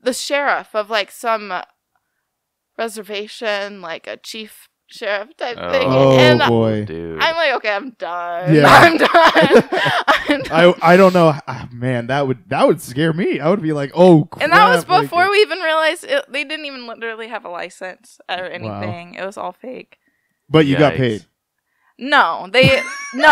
[0.00, 1.52] the sheriff of like some
[2.76, 5.86] reservation, like a chief sheriff type Oh, thing.
[5.88, 6.84] Oh and boy.
[6.84, 7.18] dude.
[7.20, 8.54] I'm like, okay, I'm done.
[8.54, 8.66] Yeah.
[8.68, 9.08] I'm done.
[10.28, 10.50] I'm done.
[10.50, 11.34] I I don't know.
[11.46, 13.38] Ah, man, that would that would scare me.
[13.40, 14.42] I would be like, oh, crap.
[14.42, 17.50] and that was like- before we even realized it, they didn't even literally have a
[17.50, 19.14] license or anything.
[19.14, 19.98] It was all fake.
[20.48, 21.24] but you got paid.
[22.00, 22.76] No, they
[23.14, 23.24] no,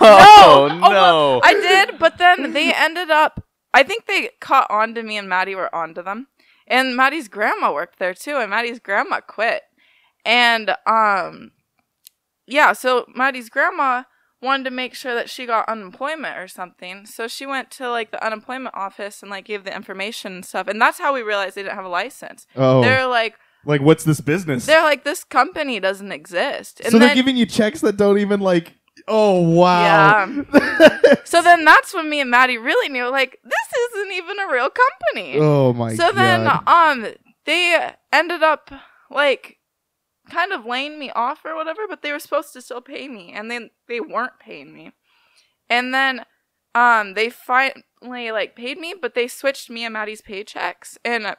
[0.00, 1.40] Oh, no, no.
[1.42, 3.44] I did, but then they ended up.
[3.74, 6.28] I think they caught on to me, and Maddie were on to them.
[6.68, 9.62] And Maddie's grandma worked there too, and Maddie's grandma quit.
[10.24, 11.52] And um,
[12.46, 14.04] yeah, so Maddie's grandma
[14.40, 17.06] wanted to make sure that she got unemployment or something.
[17.06, 20.66] So she went to like the unemployment office and like gave the information and stuff.
[20.68, 22.46] And that's how we realized they didn't have a license.
[22.56, 24.66] Oh, They're like, like what's this business?
[24.66, 26.80] they're like, this company doesn't exist.
[26.80, 28.74] And so then, they're giving you checks that don't even like.
[29.08, 30.26] Oh wow.
[30.26, 30.88] Yeah.
[31.24, 34.68] So then that's when me and Maddie really knew, like, this isn't even a real
[34.68, 35.38] company.
[35.38, 36.08] oh my so god.
[36.10, 37.14] So then, um,
[37.46, 38.70] they ended up
[39.10, 39.58] like
[40.30, 43.32] kind of laying me off or whatever, but they were supposed to still pay me,
[43.32, 44.92] and then they weren't paying me.
[45.68, 46.24] And then,
[46.74, 51.36] um, they finally like paid me, but they switched me and Maddie's paychecks, and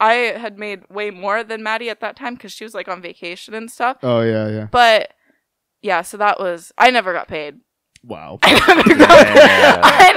[0.00, 3.00] I had made way more than Maddie at that time because she was like on
[3.00, 3.98] vacation and stuff.
[4.02, 4.68] oh yeah, yeah.
[4.70, 5.12] But
[5.82, 7.60] yeah, so that was I never got paid.
[8.06, 8.38] Wow.
[8.42, 8.94] I never.
[9.00, 9.80] Yeah.
[9.82, 10.12] I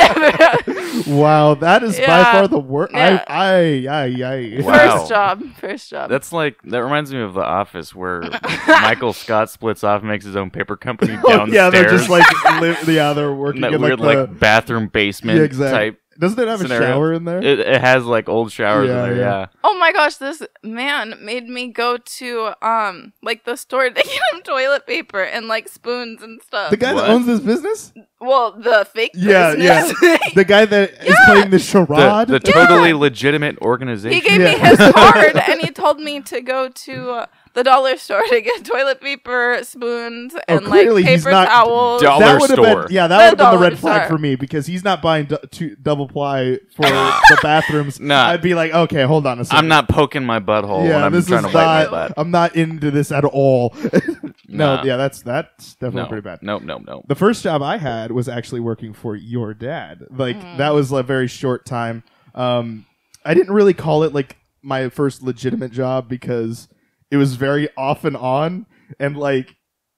[1.03, 2.31] never wow, that is by Yeah.
[2.33, 2.93] far the worst.
[2.93, 3.23] Yeah.
[3.27, 4.61] I, I, I, I.
[4.61, 4.97] Wow.
[4.97, 5.43] First job.
[5.55, 6.09] First job.
[6.09, 8.21] That's like that reminds me of The Office, where
[8.67, 11.53] Michael Scott splits off, and makes his own paper company Oh, downstairs.
[11.53, 12.25] yeah, they're just like,
[12.61, 15.77] li- yeah, they're working in that weird like, like, the, bathroom basement Yeah, exactly.
[15.91, 16.01] type.
[16.19, 16.83] Doesn't it have scenario.
[16.87, 17.37] a shower in there?
[17.43, 19.17] It, it has like old showers Yeah, in there.
[19.17, 19.39] yeah.
[19.39, 19.45] Yeah.
[19.63, 24.05] Oh my gosh, this man made me go to um like the store to get
[24.07, 26.69] him toilet paper and like spoons and stuff.
[26.71, 27.01] the guy What?
[27.01, 29.93] that owns this business, well, the fake Yeah, business.
[30.35, 31.25] the guy that is Yeah.
[31.25, 32.27] playing the The, charade.
[32.27, 34.19] the totally legitimate organization.
[34.21, 37.25] he gave me his card and he told me to go to uh,
[37.57, 41.47] the dollar store to get toilet paper, spoons, and like Oh, clearly he's paper not-
[41.47, 42.01] towels.
[42.03, 42.83] Dollar that would have store.
[42.83, 44.17] been yeah, that The would have been the red flag store.
[44.17, 47.99] for me because he's not buying du- two, double ply for the bathrooms.
[47.99, 48.27] Nah.
[48.27, 49.57] I'd be like, okay, hold on a second.
[49.57, 51.91] I'm not poking my butthole when Yeah, I'm this trying is to wipe my not.
[51.91, 52.13] butt.
[52.17, 53.75] I'm not into this at all.
[54.47, 54.83] no, Nah.
[54.83, 56.39] yeah, that's that's definitely No, pretty bad.
[56.43, 57.03] no, no, no.
[57.07, 60.03] The first job I had was actually working for your dad.
[60.11, 60.57] Like Mm.
[60.57, 62.03] that was a very short time.
[62.35, 62.85] Um,
[63.25, 66.67] I didn't really call it like my first legitimate job because
[67.11, 68.65] it was very off and on,
[68.99, 69.55] and like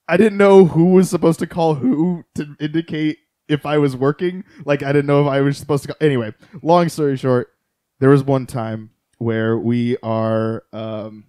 [0.08, 3.18] I didn't know who was supposed to call who to indicate
[3.48, 4.44] if I was working.
[4.64, 5.88] Like I didn't know if I was supposed to.
[5.88, 5.96] Call.
[6.00, 7.52] Anyway, long story short,
[7.98, 11.26] there was one time where we are um,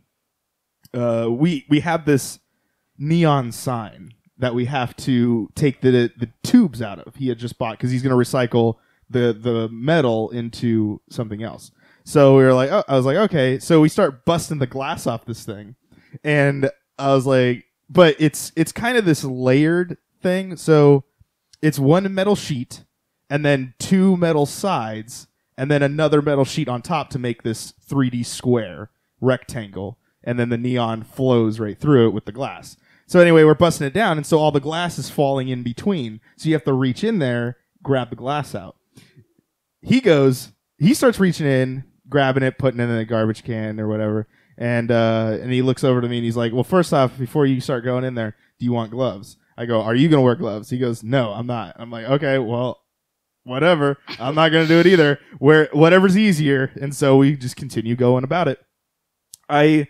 [0.93, 2.39] uh, we we have this
[2.97, 7.15] neon sign that we have to take the the tubes out of.
[7.15, 8.75] He had just bought because he's going to recycle
[9.09, 11.71] the the metal into something else.
[12.03, 13.59] So we were like, oh, I was like, okay.
[13.59, 15.75] So we start busting the glass off this thing,
[16.23, 20.57] and I was like, but it's it's kind of this layered thing.
[20.57, 21.03] So
[21.61, 22.83] it's one metal sheet,
[23.29, 27.73] and then two metal sides, and then another metal sheet on top to make this
[27.87, 32.77] 3D square rectangle, and then the neon flows right through it with the glass.
[33.05, 36.21] So anyway, we're busting it down, and so all the glass is falling in between.
[36.37, 38.77] So you have to reach in there, grab the glass out.
[39.81, 43.87] He goes, he starts reaching in, grabbing it, putting it in the garbage can or
[43.87, 44.27] whatever,
[44.59, 47.47] and uh, and he looks over to me and he's like, "Well, first off, before
[47.47, 50.35] you start going in there, do you want gloves?" I go, "Are you gonna wear
[50.35, 52.77] gloves?" He goes, "No, I'm not." I'm like, "Okay, well."
[53.43, 53.97] Whatever.
[54.19, 55.17] I'm not gonna do it either.
[55.39, 58.59] Where whatever's easier, and so we just continue going about it.
[59.49, 59.87] I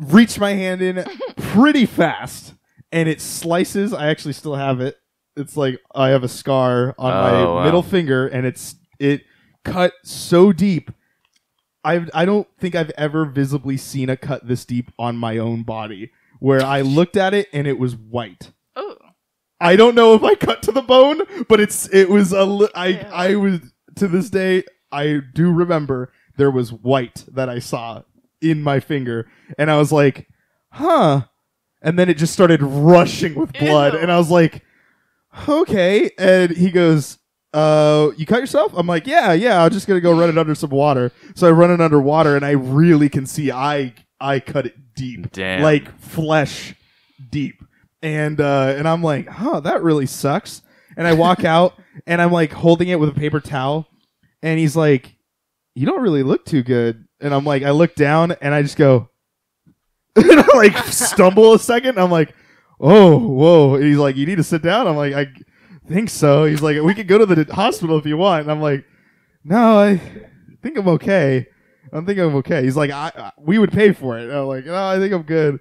[0.00, 1.04] reach my hand in
[1.36, 2.54] pretty fast
[2.90, 3.92] and it slices.
[3.92, 4.96] I actually still have it.
[5.36, 7.64] It's like I have a scar on my Oh, wow.
[7.64, 9.22] middle finger and it's it
[9.72, 10.90] cut so deep.
[11.84, 15.62] I I don't think I've ever visibly seen a cut this deep on my own
[15.62, 18.52] body where I looked at it and it was white.
[18.76, 18.96] Oh,
[19.60, 22.68] I don't know if I cut to the bone, but it's it was a li-
[22.74, 23.10] I Yeah.
[23.12, 23.60] I was
[23.96, 28.02] to this day I do remember there was white that I saw
[28.40, 30.28] in my finger and I was like,
[30.70, 31.22] "Huh."
[31.80, 34.00] And then it just started rushing with blood Ew.
[34.00, 34.64] and I was like,
[35.48, 37.18] "Okay." And he goes,
[37.52, 40.54] "Uh, you cut yourself?" I'm like, "Yeah, yeah, I'm just to go run it under
[40.54, 44.40] some water." So I run it under water and I really can see I I
[44.40, 45.62] cut it deep Damn.
[45.62, 46.74] like flesh
[47.30, 47.62] deep.
[48.02, 50.62] And uh and I'm like, huh, that really sucks.
[50.96, 51.74] And I walk out
[52.06, 53.88] and I'm like holding it with a paper towel
[54.42, 55.16] and he's like,
[55.74, 57.06] You don't really look too good.
[57.20, 59.08] And I'm like, I look down and I just go
[60.16, 61.98] and I like stumble a second.
[61.98, 62.34] I'm like,
[62.80, 63.74] Oh, whoa.
[63.74, 64.86] And he's like, You need to sit down.
[64.86, 65.26] I'm like, I
[65.88, 66.44] think so.
[66.44, 68.42] He's like, We could go to the hospital if you want.
[68.42, 68.84] And I'm like,
[69.44, 70.00] No, I
[70.62, 71.46] think I'm okay.
[71.92, 72.62] I think I'm okay.
[72.62, 74.24] He's like, I, I we would pay for it.
[74.24, 75.58] And I'm like, no, I think I'm good.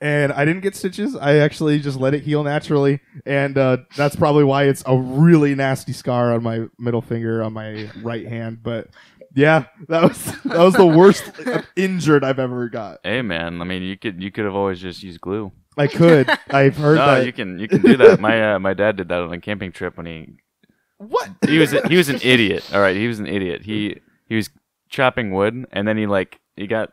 [0.00, 1.16] and I didn't get stitches.
[1.16, 5.54] I actually just let it heal naturally, and uh, that's probably why it's a really
[5.54, 8.62] nasty scar on my middle finger on my right hand.
[8.62, 8.88] But
[9.34, 11.24] yeah, that was that was the worst
[11.76, 13.00] injured I've ever got.
[13.02, 15.50] Hey man, I mean you could you could have always just used glue.
[15.76, 16.28] I could.
[16.50, 17.26] I've heard no, that.
[17.26, 18.20] you can you can do that.
[18.20, 20.28] My uh, my dad did that on a camping trip when he
[20.98, 21.30] What?
[21.46, 22.68] he was he was an idiot.
[22.74, 23.62] All right, he was an idiot.
[23.62, 24.50] He he was
[24.88, 26.90] chopping wood and then he like he got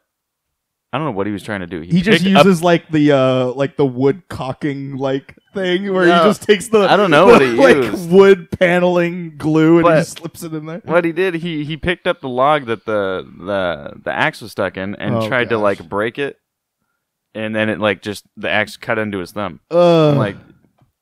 [0.94, 1.82] I don't know what he was trying to do.
[1.82, 6.06] He just picked up- uses like the uh like the wood caulking like thing where
[6.06, 7.48] No, he just takes the I don't know the, what he
[7.82, 8.10] like used.
[8.12, 10.82] wood paneling glue and he But- just slips it in there.
[10.86, 11.34] what he did.
[11.34, 15.16] He he picked up the log that the the the axe was stuck in and
[15.16, 16.40] Oh, tried to like break it,
[17.38, 19.60] and then it like just the axe cut into his thumb.
[19.72, 20.36] I'm like,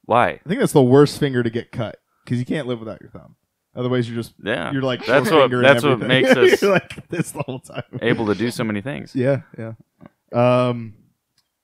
[0.06, 0.30] why?
[0.30, 3.10] I think that's the worst finger to get cut because you can't live without your
[3.10, 3.36] thumb.
[3.76, 7.41] Otherwise, you're just Yeah, you're like That's what- that's what makes us like this the
[7.43, 7.84] whole time.
[8.02, 9.13] able to do so many things.
[9.15, 9.74] Yeah, yeah.
[10.34, 10.93] Um,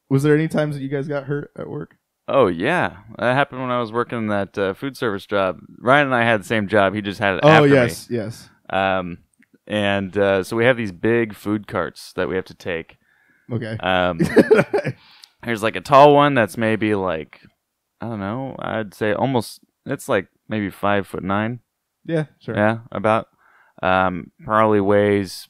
[0.09, 1.95] was there any times that you guys got hurt at work?
[2.27, 5.59] Oh yeah, that happened when I was working that uh, food service job.
[5.79, 6.93] Ryan and I had the same job.
[6.93, 7.73] He just had it Oh after me.
[7.75, 8.49] yes, yes.
[8.69, 9.19] Um,
[9.67, 12.97] and uh, so we have these big food carts that we have to take.
[13.51, 13.77] Okay.
[13.77, 14.19] Um,
[15.43, 17.41] there's like a tall one that's maybe like
[17.99, 18.55] I don't know.
[18.59, 19.59] I'd say almost.
[19.85, 21.59] It's like maybe five foot nine.
[22.05, 22.55] yeah, sure.
[22.55, 23.27] Yeah, about.
[23.83, 25.47] Um, probably weighs.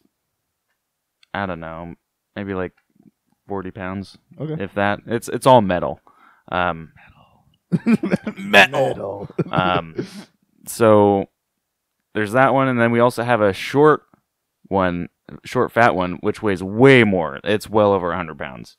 [1.33, 1.95] I don't know,
[2.35, 2.73] maybe like
[3.47, 4.61] forty pounds, Okay.
[4.63, 4.99] if that.
[5.05, 5.99] It's it's all metal.
[6.51, 6.91] Um,
[7.85, 8.35] Metal.
[8.37, 9.29] Metal.
[9.51, 9.95] um,
[10.67, 11.25] so
[12.13, 14.03] there's that one, and then we also have a short
[14.67, 15.07] one,
[15.43, 17.39] short fat one, which weighs way more.
[17.43, 18.77] It's well over 100 pounds.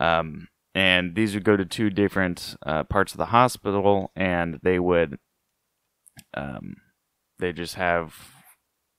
[0.00, 4.78] Um, and these would go to two different uh, parts of the hospital, and they
[4.78, 5.18] would,
[6.34, 6.76] um,
[7.38, 8.14] they just have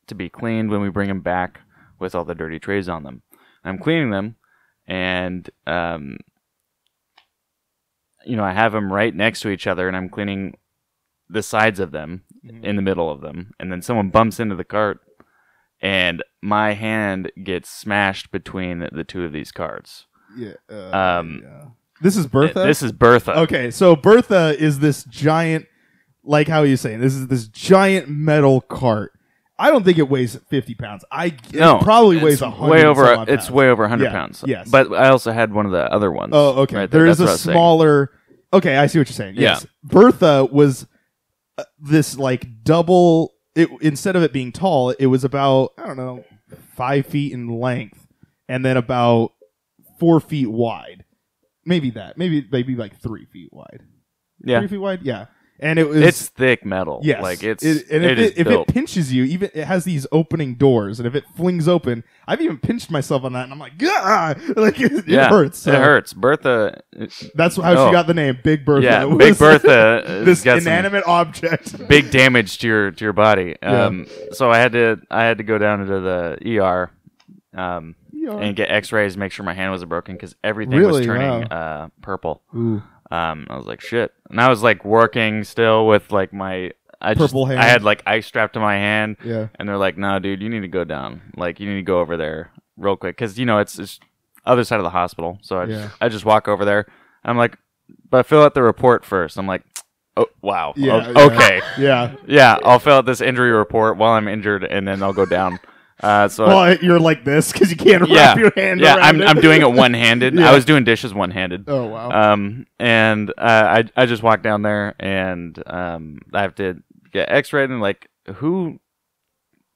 [0.08, 1.62] to be cleaned when we bring them back
[2.00, 3.24] with all the dirty trays on them.
[3.64, 4.36] I'm cleaning them,
[4.86, 6.18] and um,
[8.26, 10.56] you know I have them right next to each other, and I'm cleaning
[11.30, 12.24] the sides of them
[12.62, 15.00] in the middle of them, and then someone bumps into the cart,
[15.84, 20.08] and my hand gets smashed between the two of these cards.
[20.36, 20.54] yeah.
[20.72, 21.66] Uh, Um, yeah.
[22.02, 22.60] This is Bertha.
[22.66, 23.38] This is Bertha.
[23.42, 25.68] Okay, so Bertha is this giant,
[26.24, 27.00] like how are you saying?
[27.00, 29.12] This is this giant metal cart.
[29.60, 31.06] I don't think it weighs fifty pounds.
[31.12, 32.72] I it No, probably weighs a hundred.
[32.72, 33.06] way over.
[33.06, 34.44] odd It's way over 100 Yeah, pounds.
[34.48, 34.70] yes.
[34.70, 36.32] but I also had one of the other ones.
[36.36, 36.76] Oh, okay.
[36.78, 37.54] right there is That's what I a saying.
[37.56, 38.12] smaller.
[38.52, 39.36] Okay, I see what you're saying.
[39.36, 39.42] Yeah.
[39.42, 40.88] Yes, Bertha was
[41.58, 43.32] uh, this like double.
[43.56, 46.24] It instead of it being tall, it was about I don't know
[46.76, 48.08] five feet in length,
[48.48, 49.32] and then about
[50.00, 51.06] four feet wide.
[51.66, 52.18] Maybe that.
[52.18, 53.82] Maybe maybe like three feet wide.
[54.44, 55.02] Yeah, Three feet wide.
[55.04, 55.28] Yeah.
[55.64, 57.00] And it was it's thick metal.
[57.04, 59.64] Yes, like it's It- and it if is it, if it pinches you, even it
[59.66, 63.46] has these opening doors, and if it flings open, I've even pinched myself on that,
[63.46, 65.60] and I'm like, ah, like it, yeah, it hurts.
[65.60, 66.12] So It hurts.
[66.12, 66.82] Bertha.
[67.34, 67.88] That's how Oh.
[67.88, 68.84] she got the name, Big Bertha.
[68.86, 70.04] yeah, was Big Bertha.
[70.26, 71.88] this inanimate object.
[71.88, 73.56] big damage to your to your body.
[73.64, 73.86] Yeah.
[73.86, 76.92] Um, so I had to I had to go down into the ER,
[77.58, 78.36] um, Yeah.
[78.38, 81.00] and get X-rays, make sure my hand wasn't broken because everything Really?
[81.00, 81.58] was turning Wow.
[81.58, 82.42] uh, purple.
[82.56, 82.84] Ooh.
[83.14, 87.14] Um, I was like, shit, and I was like working still with like my I
[87.14, 87.60] just hand.
[87.60, 89.48] I had like ice strapped to my hand, Yeah.
[89.56, 91.22] and they're like, no, dude, you need to go down.
[91.38, 94.00] Like you need to go over there real quick because you know it's it's
[94.46, 95.38] other side of the hospital.
[95.42, 95.68] So I Yeah.
[95.84, 96.86] just, I just walk over there.
[97.24, 97.58] I'm like,
[98.10, 99.38] but I fill out the report first.
[99.38, 99.64] I'm like,
[100.18, 101.26] oh wow, Yeah, o- yeah.
[101.26, 101.62] okay.
[101.78, 102.16] Yeah.
[102.26, 105.60] Yeah, I'll fill out this injury report while I'm injured, and then I'll go down.
[106.02, 108.30] Uh, so Well, you're like this because you can't Yeah.
[108.30, 109.28] wrap your hand yeah, around I'm it.
[109.28, 110.34] I'm doing it one handed.
[110.36, 110.50] Yeah.
[110.50, 111.66] I was doing dishes one handed.
[111.68, 112.34] Oh wow.
[112.34, 117.32] Um, and uh, I I just walked down there, and um, I have to get
[117.32, 118.80] X-rayed, and like who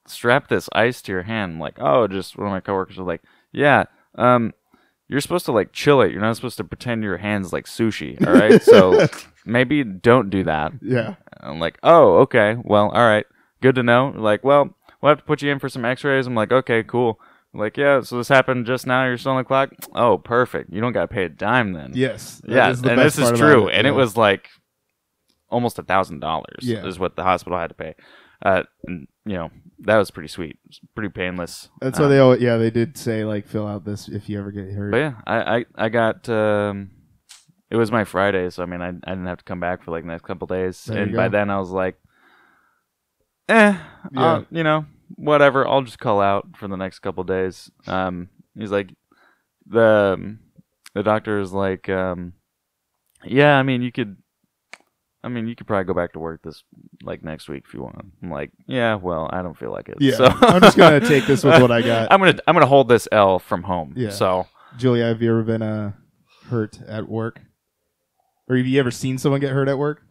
[0.06, 1.52] strapped this ice to your hand?
[1.54, 3.84] I'm like, oh, just one of my coworkers was like, yeah,
[4.16, 4.52] um.
[5.10, 6.12] You're supposed to like chill it.
[6.12, 8.22] You're not supposed to pretend your hands like sushi.
[8.26, 9.06] All right, so
[9.46, 10.72] maybe don't do that.
[10.82, 11.14] yeah.
[11.40, 12.56] I'm like, oh, okay.
[12.62, 13.24] Well, all right.
[13.62, 14.12] Good to know.
[14.14, 16.26] Like, well, we'll have to put you in for some x rays.
[16.26, 17.18] I'm like, okay, cool.
[17.54, 19.04] Like, yeah, so this happened just now.
[19.06, 19.70] You're still on the clock.
[19.94, 20.70] Oh, perfect.
[20.72, 21.92] You don't got to pay a dime then.
[21.94, 22.42] Yes.
[22.46, 22.68] Yeah.
[22.70, 23.68] is the and best this is true.
[23.68, 23.92] it, And yeah.
[23.92, 24.48] it was like
[25.48, 26.86] almost a thousand dollars Yeah.
[26.86, 27.94] is what the hospital had to pay.
[28.44, 30.58] Uh, and, you know, that was pretty sweet.
[30.66, 31.70] It's pretty painless.
[31.80, 34.38] That's why Um, they always, yeah they did say like fill out this if you
[34.38, 34.90] ever get hurt.
[34.90, 36.90] But yeah, I, I, I got, um,
[37.70, 39.90] it was my Friday, so I mean, I, I didn't have to come back for
[39.90, 40.84] like the next couple days.
[40.84, 41.96] There and by then I was like,
[43.48, 43.76] eh,
[44.12, 44.32] Yeah.
[44.32, 44.86] uh, you know,
[45.16, 45.66] whatever.
[45.66, 47.70] I'll just call out for the next couple days.
[47.86, 48.90] Um, he's like,
[49.66, 50.38] the um,
[50.94, 52.32] the doctor is like, um,
[53.24, 54.16] yeah, I mean, you could,
[55.22, 56.62] I mean, you could probably go back to work this
[57.02, 57.96] like next week if you want.
[58.22, 59.96] I'm like, yeah, well, I don't feel like it.
[60.00, 62.10] Yeah, so I'm just gonna take this with what I got.
[62.12, 63.92] I'm gonna I'm gonna hold this L from home.
[63.96, 64.10] Yeah.
[64.10, 64.46] So
[64.76, 65.92] Julia, have you ever been uh,
[66.48, 67.40] hurt at work?
[68.48, 70.02] Or have you ever seen someone get hurt at work?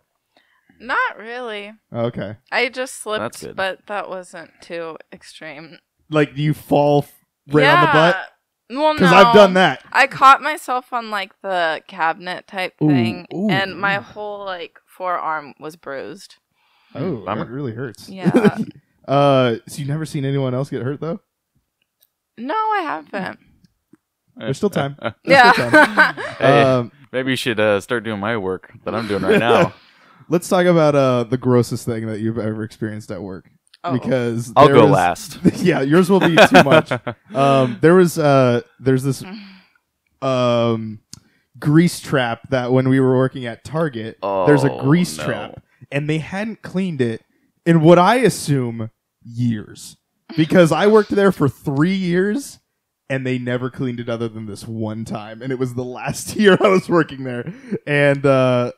[0.79, 1.73] Not really.
[1.93, 2.37] Okay.
[2.51, 3.55] I just slipped, good.
[3.55, 5.79] but that wasn't too extreme.
[6.09, 7.13] Like you fall f-
[7.51, 8.17] right on the butt?
[8.69, 9.13] Well, Because.
[9.13, 9.83] I've done that.
[9.91, 14.01] I caught myself on like the cabinet type Ooh, thing, ooh, and my ooh.
[14.01, 16.35] whole like forearm was bruised.
[16.95, 17.45] Oh, Bummer.
[17.45, 18.09] that really hurts.
[18.09, 18.57] Yeah.
[19.07, 21.21] uh, so you've never seen anyone else get hurt though?
[22.37, 23.39] No, I haven't.
[24.35, 24.95] There's still time.
[25.01, 25.51] There's Yeah.
[25.53, 26.15] still time.
[26.37, 29.73] Hey, Um, maybe you should uh, start doing my work that I'm doing right now.
[30.29, 33.49] Let's talk about uh the grossest thing that you've ever experienced at work.
[33.83, 33.93] Oh.
[33.93, 35.39] Because I'll go was- last.
[35.57, 36.91] yeah, yours will be too much.
[37.33, 39.23] um, there was uh, there's this
[40.21, 40.99] um,
[41.59, 45.25] grease trap that when we were working at Target, there's a Oh, grease no.
[45.25, 47.23] trap, and they hadn't cleaned it
[47.65, 48.89] in what I assume
[49.23, 49.97] years,
[50.35, 52.59] because I worked there for three years.
[53.09, 56.35] And they never cleaned it other than this one time, and it was the last
[56.35, 57.53] year I was working there.
[57.87, 58.73] And uh,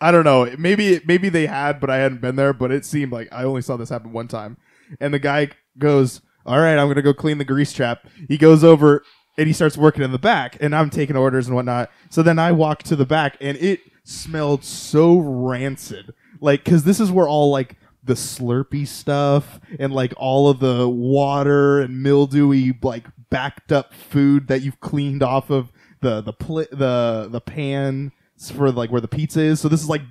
[0.00, 2.52] I don't know, maybe maybe they had, but I hadn't been there.
[2.52, 4.56] But it seemed like I only saw this happen one time.
[5.00, 8.62] And the guy goes, "All right, I'm gonna go clean the grease trap." He goes
[8.62, 9.02] over
[9.36, 11.90] and he starts working in the back, and I'm taking orders and whatnot.
[12.10, 17.00] So then I walk to the back, and it smelled so rancid, like because this
[17.00, 22.74] is where all like the slurpy stuff and like all of the water and mildewy
[22.82, 25.70] like backed up food that you've cleaned off of
[26.00, 29.60] the the pl- the the pan for like where the pizza is.
[29.60, 30.02] So this is like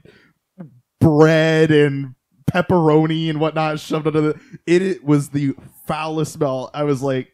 [0.99, 2.15] bread and
[2.49, 4.39] pepperoni and whatnot shoved under the.
[4.65, 5.55] It, it was the
[5.85, 6.69] foulest smell.
[6.73, 7.31] I was like,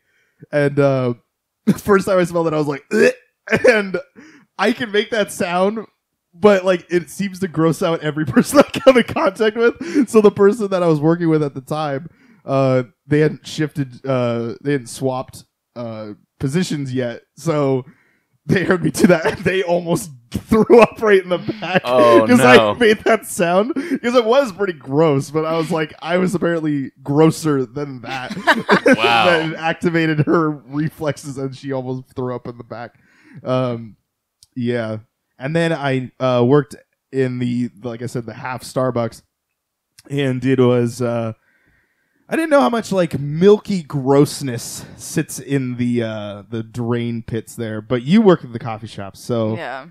[0.51, 1.13] and uh,
[1.77, 3.11] first time I smelled it, I was like, "Ugh,"
[3.69, 3.97] and
[4.57, 5.85] I can make that sound.
[6.35, 10.09] But like it seems to gross out every person I come in contact with.
[10.09, 12.09] So the person that I was working with at the time,
[12.43, 15.43] uh, they hadn't shifted, uh, they hadn't swapped
[15.75, 17.21] uh, positions yet.
[17.37, 17.85] So
[18.45, 19.39] they heard me do that.
[19.39, 22.71] They almost threw up right in the back Oh, because no.
[22.71, 25.29] I made that sound because it was pretty gross.
[25.31, 28.35] But I was like, I was apparently grosser than that.
[28.97, 29.25] Wow.
[29.25, 32.95] that it activated her reflexes and she almost threw up in the back.
[33.43, 33.95] Um,
[34.55, 34.97] yeah,
[35.39, 36.75] and then I uh, worked
[37.11, 39.23] in the like I said the half Starbucks,
[40.09, 41.01] and it was.
[41.01, 41.33] Uh,
[42.29, 47.55] I didn't know how much like milky grossness sits in the uh, the drain pits
[47.55, 49.87] there, but you work at the coffee shop, so yeah.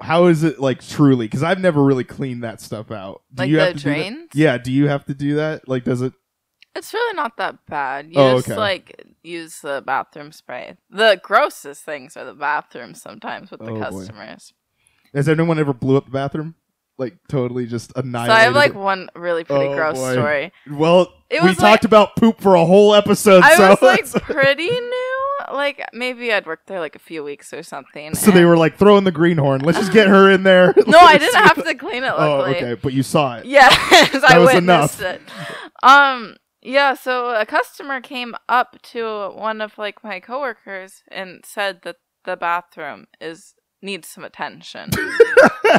[0.00, 1.26] How is it like truly?
[1.26, 3.22] Because I've never really cleaned that stuff out.
[3.34, 3.94] Do Like you the have to do that?
[3.96, 4.28] drains?
[4.34, 5.68] Yeah, do you have to do that?
[5.68, 6.12] Like, does it?
[6.74, 8.06] It's really not that bad.
[8.08, 8.58] You Oh, just okay.
[8.58, 10.76] like use the bathroom spray.
[10.90, 13.80] The grossest things are the bathrooms sometimes with the Oh, boy.
[13.80, 14.52] customers.
[15.14, 16.54] Has anyone ever blew up the bathroom?
[16.98, 18.34] Like totally just annihilated.
[18.34, 18.38] So.
[18.40, 18.76] I have like it?
[18.76, 20.12] one really pretty Oh, gross boy.
[20.12, 20.52] story.
[20.70, 23.42] Well, It we was talked about poop for a whole episode.
[23.42, 25.05] I so was like pretty new.
[25.52, 28.14] Like maybe I'd worked there like a few weeks or something.
[28.14, 29.60] so they were like throwing the greenhorn.
[29.62, 30.74] Let's just get her in there.
[30.86, 32.12] No, I didn't have to clean it.
[32.16, 33.44] Oh, okay, but you saw it.
[33.56, 35.14] Yes, I was witnessed enough.
[35.14, 35.20] it.
[35.82, 36.94] Um, yeah.
[36.94, 42.36] So a customer came up to one of like my coworkers and said that the
[42.36, 44.90] bathroom is needs some attention.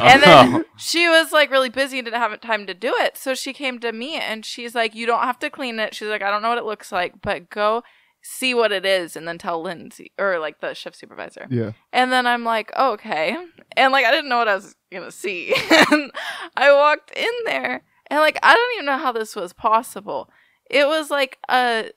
[0.02, 3.16] and then she was like really busy and didn't have time to do it.
[3.16, 6.08] So she came to me and she's like, "You don't have to clean it." She's
[6.08, 7.82] like, "I don't know what it looks like, but go."
[8.20, 11.46] See what it is, and then tell Lindsay or like the shift supervisor.
[11.48, 11.72] Yeah.
[11.92, 13.36] And then I'm like, oh, okay.
[13.76, 15.54] And like, I didn't know what I was going to see.
[15.90, 16.10] and
[16.56, 20.28] I walked in there and like, I don't even know how this was possible.
[20.68, 21.90] It was like a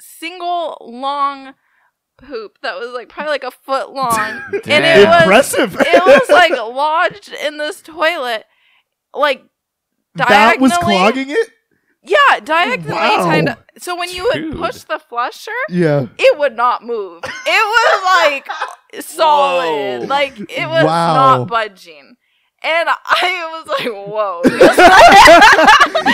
[0.00, 1.54] single long
[2.18, 4.18] poop that was like probably like a foot long.
[4.52, 5.76] and it was, Impressive.
[5.80, 8.44] it was like lodged in this toilet.
[9.14, 9.44] Like,
[10.14, 11.50] that was diagonally- clogging it.
[12.02, 13.24] yeah, diagonally Wow.
[13.24, 13.56] kind of.
[13.78, 14.56] So when you would Dude.
[14.56, 16.06] push the flusher, Yeah.
[16.18, 17.22] it would not move.
[17.24, 18.48] It was like
[19.04, 20.00] solid.
[20.02, 20.06] Whoa.
[20.06, 21.38] Like it was Wow.
[21.38, 22.16] not budging.
[22.60, 24.42] And I was like, whoa.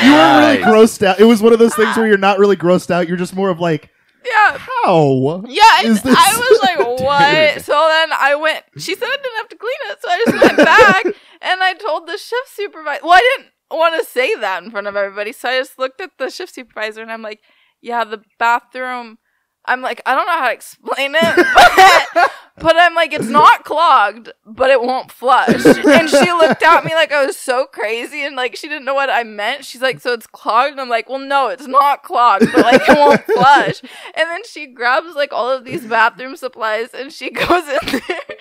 [0.05, 1.19] You were really grossed out.
[1.21, 3.09] It was one of those things where you're not really grossed out.
[3.09, 3.91] You're just more of like,
[4.25, 4.59] yeah.
[4.59, 5.43] how?
[5.47, 7.55] Yeah, I, Is this- I was like, what?
[7.55, 7.65] Dude.
[7.65, 9.99] So then I went, she said I didn't have to clean it.
[10.03, 11.05] So I just went back
[11.43, 13.01] and I told the shift supervisor.
[13.03, 15.33] Well, I didn't want to say that in front of everybody.
[15.33, 17.41] So I just looked at the shift supervisor and I'm like,
[17.85, 19.19] yeah, the bathroom.
[19.67, 23.65] I'm like, I don't know how to explain it, but, but I'm like, it's not
[23.65, 25.65] clogged, but it won't flush.
[25.65, 28.95] And she looked at me like I was so crazy and like she didn't know
[28.95, 29.65] what I meant.
[29.65, 30.73] She's like, so it's clogged?
[30.73, 33.81] And I'm like, well, no, it's not clogged, but like it won't flush.
[34.15, 38.37] And then she grabs like all of these bathroom supplies and she goes in there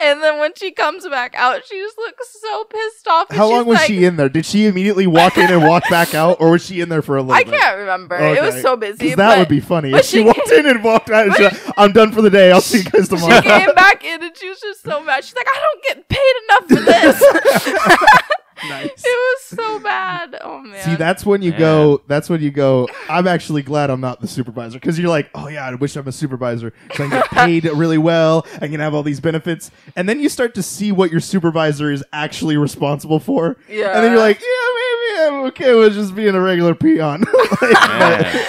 [0.00, 3.30] And then when she comes back out, she just looks so pissed off.
[3.32, 4.28] How long was like- she in there?
[4.28, 7.16] Did she immediately walk in and walk back out, or was she in there for
[7.16, 7.60] a little I bit?
[7.60, 8.16] can't remember.
[8.16, 8.62] It was Okay.
[8.62, 9.08] so busy.
[9.14, 9.92] that but would be funny.
[9.92, 12.52] If she she walked in and walked out and said, I'm done for the day.
[12.52, 13.34] I'll see you guys tomorrow.
[13.40, 15.24] She came back in and she was just so mad.
[15.24, 18.22] She's like, I don't get paid enough for this.
[18.68, 18.88] nice.
[19.04, 20.36] it was so bad.
[20.40, 20.82] Oh man.
[20.84, 22.02] See, that's when you go.
[22.06, 22.88] That's when you go.
[23.08, 26.08] I'm actually glad I'm not the supervisor because you're like, oh yeah, I wish I'm
[26.08, 26.72] a supervisor.
[26.94, 28.46] So I can get paid really well.
[28.60, 31.90] I can have all these benefits, and then you start to see what your supervisor
[31.90, 33.56] is actually responsible for.
[33.68, 33.94] Yeah.
[33.94, 37.24] And then you're like, yeah, maybe I'm okay with just being a regular peon.
[37.60, 38.46] Like, Man,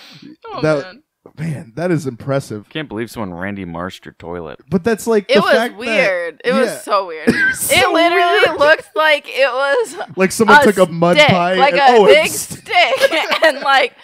[0.46, 1.01] oh, that- man.
[1.38, 2.68] Man, that is impressive.
[2.68, 4.60] can't believe someone Randy Marshed your toilet.
[4.68, 6.40] But that's like It the was fact that- weird.
[6.44, 6.60] it yeah.
[6.60, 7.26] was so weird.
[7.28, 8.58] was so it literally weird.
[8.58, 12.00] looked like it was like someone a took a mud stick, pie, like and, a
[12.00, 13.12] oh, big stick,
[13.44, 13.94] and like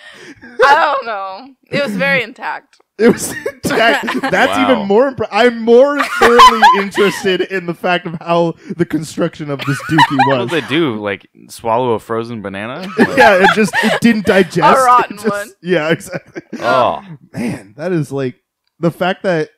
[0.64, 1.55] I don't know.
[1.71, 2.81] It was very intact.
[3.05, 3.28] It was
[3.62, 4.72] that, that's Wow.
[4.72, 5.12] even more.
[5.14, 10.26] Impre- I'm more thoroughly interested in the fact of how the construction of this dookie
[10.26, 10.51] What was.
[10.51, 10.96] did they do?
[10.96, 12.88] Like swallow a frozen banana?
[12.99, 14.59] Like, yeah, it just it didn't digest.
[14.80, 15.49] A rotten just- one.
[15.62, 16.42] Yeah, exactly.
[16.61, 18.34] Oh, Man, that is like
[18.80, 19.51] the fact that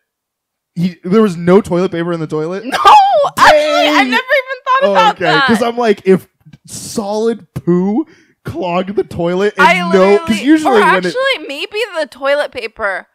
[0.75, 2.65] he there was no toilet paper in the toilet.
[2.67, 2.77] No,
[3.39, 4.11] actually, I Dang.
[4.11, 5.47] never even thought Oh, about okay, that.
[5.49, 6.29] because I'm like, if
[6.67, 8.07] solid poo
[8.45, 12.07] clogged the toilet and I no, literally, because usually or when actually, it maybe the
[12.07, 13.07] toilet paper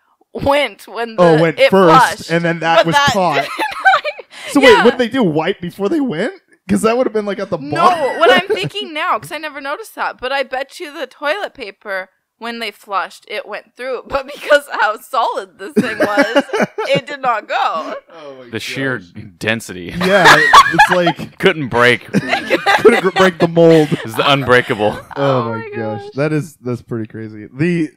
[0.44, 3.10] went when oh, the oh went it first flushed, and then that but was that
[3.14, 3.36] caught.
[3.42, 3.52] didn't-
[4.52, 4.78] So Yeah.
[4.78, 5.24] wait, what did they do?
[5.24, 6.34] Wipe before they went?
[6.68, 7.84] Because that would have been like at the No,
[8.20, 11.54] what I'm thinking now, because I never noticed that, but I bet you the toilet
[11.54, 14.04] paper when they flushed, it went through.
[14.08, 16.44] But because how solid this thing was,
[16.90, 17.96] it did not go.
[18.12, 19.00] Oh the sheer
[19.38, 22.02] density yeah, it's like couldn't break.
[22.12, 23.88] couldn't break the mold.
[24.04, 26.02] It's the unbreakable, Oh, Oh my, my gosh.
[26.02, 26.12] gosh.
[26.16, 27.48] that is that's pretty crazy.
[27.52, 27.90] The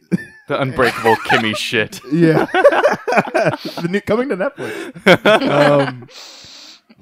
[0.48, 2.00] the unbreakable Kimmy shit.
[2.12, 5.26] yeah, the new, coming to Netflix.
[5.26, 6.08] Um,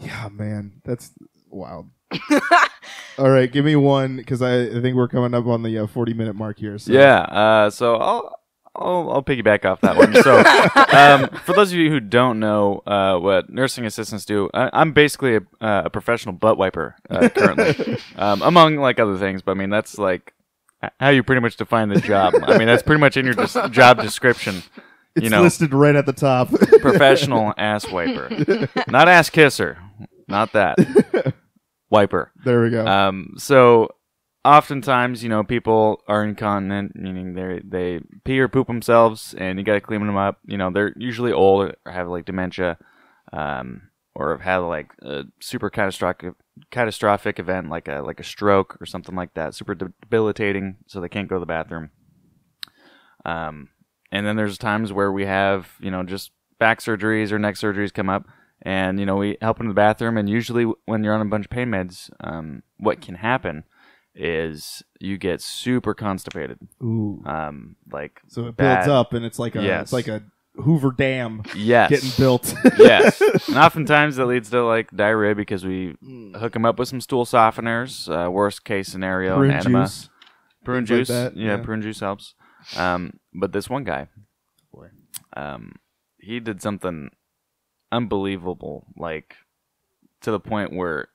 [0.00, 1.12] yeah, man, that's
[1.50, 1.88] wild.
[3.18, 5.86] All right, give me one because I, I think we're coming up on the uh,
[5.86, 6.78] forty minute mark here.
[6.78, 6.92] So.
[6.92, 7.20] Yeah.
[7.20, 8.40] Uh, so I'll,
[8.76, 10.14] I'll I'll piggyback off that one.
[10.22, 10.38] So
[10.96, 14.92] um, for those of you who don't know uh, what nursing assistants do, I, I'm
[14.92, 19.42] basically a, uh, a professional butt wiper uh, currently, um, among like other things.
[19.42, 20.35] But I mean that's like h-
[21.00, 22.34] how you pretty much define the job.
[22.42, 24.62] I mean that's pretty much in your des- job description.
[25.14, 25.42] it's you know.
[25.42, 26.50] listed right at the top.
[26.80, 28.28] Professional ass wiper,
[28.88, 29.78] not ass kisser,
[30.28, 30.78] not that
[31.90, 32.32] wiper.
[32.44, 32.86] there we go.
[32.86, 33.90] Um, so
[34.46, 39.64] oftentimes, you know, people are incontinent, meaning they they pee or poop themselves, and you
[39.64, 40.38] got to clean them up.
[40.46, 42.78] You know, they're usually old or have like dementia,
[43.32, 43.82] um,
[44.18, 46.32] or have had like a super catastrophic
[46.70, 51.08] catastrophic event like a like a stroke or something like that, super debilitating, so they
[51.08, 51.90] can't go to the bathroom.
[53.26, 53.68] Um,
[54.10, 57.92] and then there's times where we have you know just back surgeries or neck surgeries
[57.92, 58.24] come up
[58.62, 61.26] and you know we help them in the bathroom and usually when you're on a
[61.26, 63.64] bunch of pain meds um, what can happen
[64.14, 68.76] is you get super constipated Ooh, um, like so it bad.
[68.76, 69.82] builds up, and it's like a Yes.
[69.82, 70.22] it's like a
[70.58, 72.54] Hoover Dam yes getting built.
[72.78, 75.94] yes and oftentimes that leads to like diarrhea because we
[76.34, 80.08] hook them up with some stool softeners uh, worst case scenario Prune enema juice.
[80.64, 81.62] prune things like juice that, yeah, yeah.
[81.62, 82.34] prune juice helps
[82.76, 84.08] um, but this one guy
[84.72, 84.88] Boy.
[85.36, 85.72] um,
[86.18, 87.10] he did something
[87.92, 89.36] unbelievable like
[90.22, 91.08] to the point where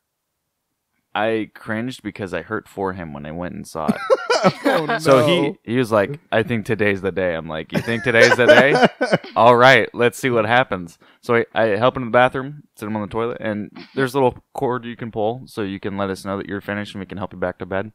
[1.13, 4.01] I cringed because I hurt for him when I went and saw it.
[4.65, 4.97] oh, no.
[4.99, 8.35] So he he was like, "I think today's the day." I'm like, "You think today's
[8.37, 8.87] the day?
[9.35, 12.87] All right, let's see what happens." So I, I help him in the bathroom, sit
[12.87, 15.97] him on the toilet, and there's a little cord you can pull so you can
[15.97, 17.91] let us know that you're finished and we can help you back to bed.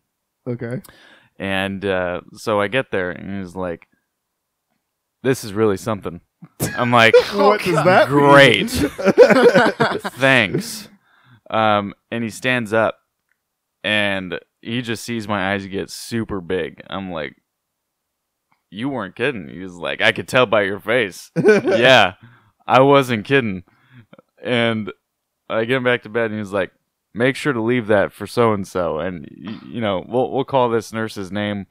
[0.47, 0.83] okay.
[1.39, 3.89] And uh, so I get there and he's like,
[5.23, 6.21] "This is really something."
[6.77, 8.19] I'm like, what does that mean?
[8.19, 8.71] Great.
[10.15, 10.89] "Thanks."
[11.51, 12.99] Um, and he stands up
[13.87, 16.83] and he just sees my eyes get super big.
[16.91, 17.37] I'm like,
[18.69, 22.15] "You weren't kidding." He was like, "I could tell by your face." yeah,
[22.67, 23.63] I wasn't kidding.
[24.43, 24.93] And
[25.49, 26.73] I get him back to bed, and he's like,
[27.15, 30.69] "Make sure to leave that for so and so." And you know, we'll we'll call
[30.69, 31.67] this nurse's name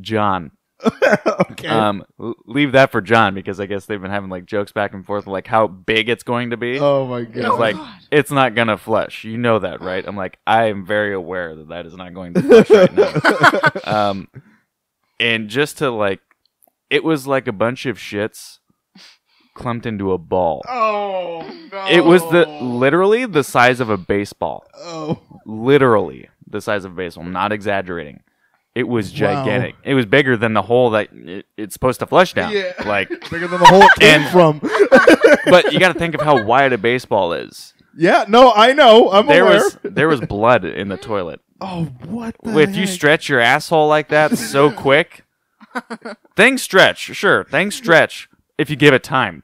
[0.00, 0.50] John.
[1.50, 1.68] okay.
[1.68, 2.04] Um,
[2.46, 5.26] leave that for John because I guess they've been having like jokes back and forth,
[5.26, 6.78] like how big it's going to be.
[6.80, 7.58] oh my It's god.
[7.60, 7.76] like
[8.10, 9.24] it's not gonna flush.
[9.24, 10.04] You know that, right?
[10.06, 13.70] I'm like, I am very aware that that is not going to flush right now.
[14.10, 14.28] um,
[15.20, 16.20] and just to like,
[16.90, 18.58] it was like a bunch of shits
[19.54, 20.62] clumped into a ball.
[20.68, 21.86] oh no.
[21.88, 24.64] It was the literally the size of a baseball.
[24.76, 25.20] Oh.
[25.46, 27.24] Literally the size of a baseball.
[27.24, 28.20] I'm not exaggerating.
[28.74, 29.18] It was Wow.
[29.44, 29.76] gigantic.
[29.84, 32.52] It was bigger than the hole that it, it's supposed to flush down.
[32.52, 32.72] Yeah.
[32.84, 34.58] Like, Bigger than the hole it came And- from.
[35.50, 37.72] but you got to think of how wide a baseball is.
[37.96, 39.12] yeah, no, I know.
[39.12, 39.58] I'm There aware.
[39.58, 41.40] was there was blood in the toilet.
[41.60, 45.24] oh, what the If you stretch your asshole like that so quick,
[46.36, 46.98] things stretch.
[46.98, 49.42] Sure, things stretch if you give it time.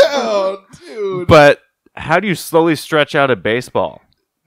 [0.00, 1.28] oh, dude.
[1.28, 1.60] But
[1.94, 4.00] how do you slowly stretch out a baseball?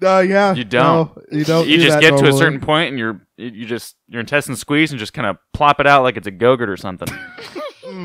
[0.03, 0.53] Uh, yeah.
[0.53, 1.15] You don't.
[1.15, 1.67] No, you don't.
[1.67, 4.91] you do just get to a certain point and you're you just your intestines squeeze
[4.91, 7.07] and just kind of plop it out like it's a gogurt or something.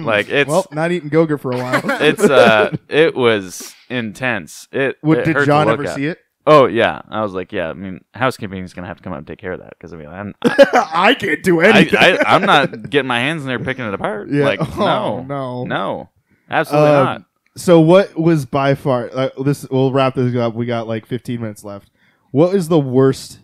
[0.05, 1.81] like it's Well, not eating Gogurt for a while.
[2.03, 4.69] it's uh it was intense.
[4.73, 5.95] It, What, it did John ever at.
[5.95, 6.19] see it?
[6.47, 7.69] Oh yeah, I was like, yeah.
[7.69, 9.93] I mean, housekeeping is gonna have to come out and take care of that because
[9.93, 11.99] I mean, I'm, I can't do I, anything.
[11.99, 14.29] I, I'm not getting my hands in there picking it apart.
[14.31, 14.45] Yeah.
[14.45, 15.65] Like Oh, no, no.
[15.65, 16.11] no,
[16.49, 17.23] absolutely Um, not.
[17.61, 19.67] So, what was by far uh, this?
[19.71, 20.55] We'll wrap this up.
[20.55, 21.91] We got like 15 minutes left.
[22.31, 23.41] What is the worst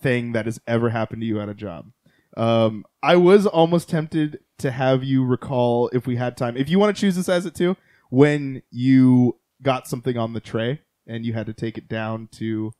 [0.00, 1.90] thing that has ever happened to you at a job?
[2.36, 6.78] Um, I was almost tempted to have you recall, if we had time, if you
[6.78, 7.76] want to choose this as it too,
[8.10, 12.70] when you got something on the tray and you had to take it down to.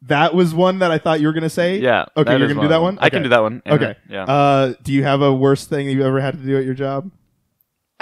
[0.00, 1.78] That was one that I thought you were gonna say.
[1.78, 2.06] Yeah.
[2.16, 2.98] okay, you're gonna do that one?
[2.98, 3.62] I can do that one.
[3.66, 3.84] Okay.
[3.84, 4.24] then- Yeah.
[4.24, 7.10] Uh, do you have a worst thing you ever had to do at your job?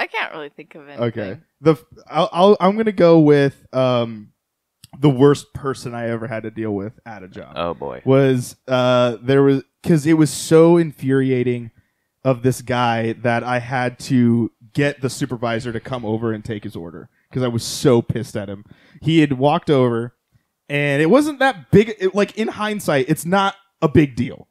[0.03, 1.05] I can't really think of anything.
[1.05, 1.41] Okay.
[1.61, 4.33] The f- I'll, I'll I'm gonna go with um
[4.99, 8.03] the worst person I ever had to deal with at a job oh boy.
[8.05, 11.71] was uh there was because it was so infuriating
[12.25, 16.65] of this guy that I had to get the supervisor to come over and take
[16.65, 18.65] his order because I was so pissed at him.
[19.01, 20.17] He had walked over
[20.69, 21.95] and it wasn't that big.
[22.01, 24.49] It, like in hindsight, it's not a big deal.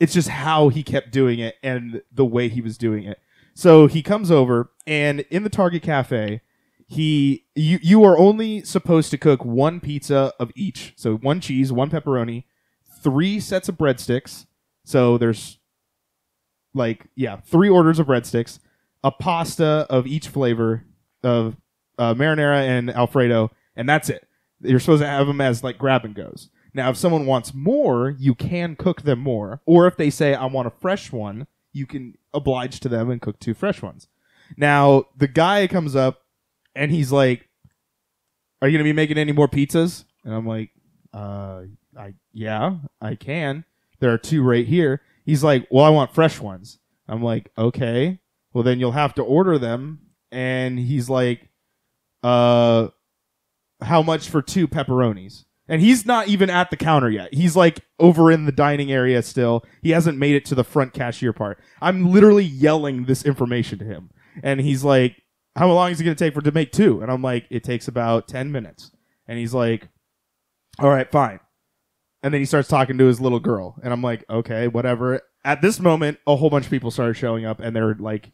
[0.00, 3.18] It's just how he kept doing it and the way he was doing it.
[3.54, 6.40] So he comes over and in the Target cafe,
[6.86, 10.92] he you you are only supposed to cook one pizza of each.
[10.96, 12.44] So one cheese, one pepperoni,
[13.02, 14.46] three sets of breadsticks.
[14.84, 15.58] So there's
[16.74, 18.58] like yeah, three orders of breadsticks,
[19.02, 20.84] a pasta of each flavor
[21.22, 21.56] of
[21.98, 24.28] uh, marinara and alfredo, and that's it.
[24.60, 26.50] You're supposed to have them as like grab and goes.
[26.74, 30.46] Now, if someone wants more, you can cook them more, or if they say I
[30.46, 34.08] want a fresh one, you can oblige to them and cook two fresh ones.
[34.56, 36.22] Now, the guy comes up
[36.74, 37.48] and he's like,
[38.62, 40.70] "Are you gonna be making any more pizzas?" And I'm like,
[41.12, 41.64] "Uh,
[41.98, 43.64] I yeah, I can.
[43.98, 48.20] There are two right here." He's like, "Well, I want fresh ones." I'm like, "Okay.
[48.52, 50.00] Well, then you'll have to order them."
[50.30, 51.48] And he's like,
[52.22, 52.88] "Uh,
[53.82, 57.32] how much for two pepperonis?" And he's not even at the counter yet.
[57.32, 59.64] He's like over in the dining area still.
[59.82, 61.58] He hasn't made it to the front cashier part.
[61.80, 64.10] I'm literally yelling this information to him.
[64.42, 65.22] And he's like,
[65.56, 67.00] How long is it going to take for to make two?
[67.00, 68.90] And I'm like, It takes about 10 minutes.
[69.26, 69.88] And he's like,
[70.78, 71.40] All right, fine.
[72.22, 73.76] And then he starts talking to his little girl.
[73.82, 75.22] And I'm like, Okay, whatever.
[75.46, 78.32] At this moment, a whole bunch of people started showing up and they're like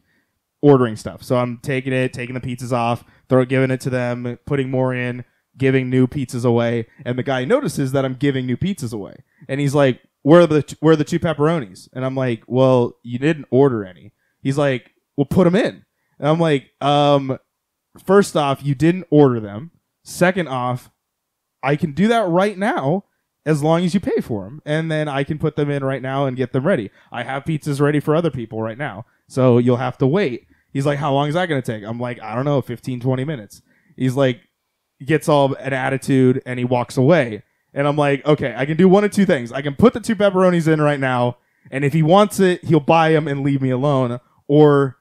[0.62, 1.22] ordering stuff.
[1.22, 4.95] So I'm taking it, taking the pizzas off, throw giving it to them, putting more
[4.95, 5.24] in,
[5.57, 6.86] giving new pizzas away.
[7.05, 9.16] And the guy notices that I'm giving new pizzas away.
[9.48, 11.88] And he's like, Where are the where are the two pepperonis?
[11.92, 14.12] And I'm like, Well, you didn't order any.
[14.42, 15.84] He's like, Well, put them in.
[16.18, 17.38] And I'm like, um,
[18.05, 19.70] first off, you didn't order them.
[20.05, 20.90] Second off,
[21.62, 23.05] I can do that right now
[23.46, 24.61] as long as you pay for them.
[24.66, 26.90] And then I can put them in right now and get them ready.
[27.11, 29.07] I have pizzas ready for other people right now.
[29.28, 30.46] So you'll have to wait.
[30.72, 31.84] He's like, How long is that going to take?
[31.84, 33.62] I'm like, I don't know, 15, 20 minutes.
[33.96, 34.40] He's like,
[35.05, 37.42] gets all an attitude and he walks away.
[37.72, 39.53] And I'm like, okay, I can do one of two things.
[39.53, 41.36] I can put the two pepperonis in right now,
[41.70, 44.96] and if he wants it, he'll buy them and leave me alone, or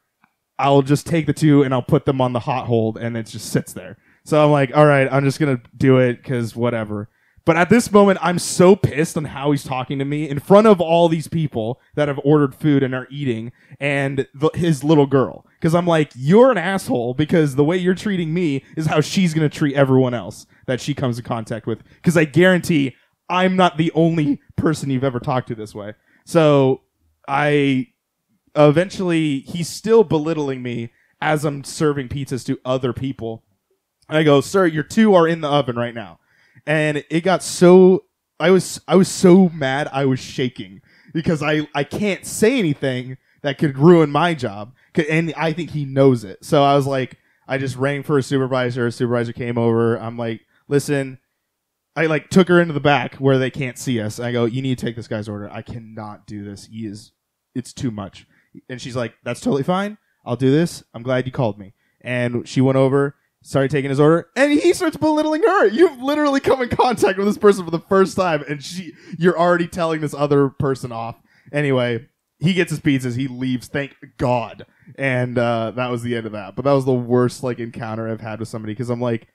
[0.60, 3.24] I'll just take the two and I'll put them on the hot hold and it
[3.24, 3.98] just sits there.
[4.26, 7.10] So I'm like, all right, I'm just gonna do it because whatever.
[7.46, 10.68] But at this moment, I'm so pissed on how he's talking to me in front
[10.68, 15.08] of all these people that have ordered food and are eating, and the, his little
[15.08, 15.46] girl.
[15.60, 19.34] Because I'm like, you're an asshole because the way you're treating me is how she's
[19.34, 21.84] gonna treat everyone else that she comes in contact with.
[21.96, 22.96] Because I guarantee
[23.30, 25.94] I'm not the only person you've ever talked to this way.
[26.26, 26.82] So
[27.28, 27.88] I
[28.56, 33.44] eventually he's still belittling me as I'm serving pizzas to other people.
[34.08, 36.20] And I go, "Sir, your two are in the oven right now."
[36.70, 38.04] And it got so
[38.40, 40.82] I was I was so mad I was shaking
[41.14, 44.74] because I I can't say anything that could ruin my job
[45.10, 46.46] and I think he knows it.
[46.46, 47.18] So I was like
[47.48, 48.86] I just rang for a supervisor.
[48.86, 49.98] A supervisor came over.
[49.98, 51.18] I'm like, "Listen,
[51.96, 54.20] I like took her into the back where they can't see us.
[54.20, 55.50] I go, "You need to take this guy's order.
[55.52, 56.68] I cannot do this.
[56.68, 57.14] He is
[57.56, 58.28] it's too much."
[58.70, 59.98] And she's like, "That's totally fine.
[60.24, 60.84] I'll do this.
[60.94, 64.74] I'm glad you called me." And she went over, started taking his order, and he
[64.74, 65.68] starts belittling her.
[65.68, 69.40] You've literally come in contact with this person for the first time, and she you're
[69.40, 71.16] already telling this other person off.
[71.52, 72.08] Anyway,
[72.40, 73.68] he gets his pizzas, he leaves.
[73.68, 74.66] Thank God.
[74.98, 76.56] And uh, that was the end of that.
[76.56, 79.28] But that was the worst like encounter I've had with somebody because I'm like,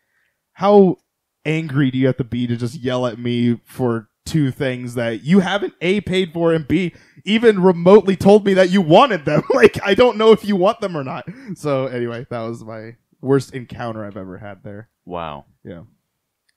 [0.54, 0.96] how
[1.44, 5.22] angry do you have to be to just yell at me for two things that
[5.22, 6.94] you haven't a paid for and b
[7.26, 9.42] even remotely told me that you wanted them?
[9.54, 11.26] like I don't know if you want them or not.
[11.56, 14.90] So anyway, that was my worst encounter I've ever had there.
[15.04, 15.46] Wow.
[15.64, 15.82] Yeah.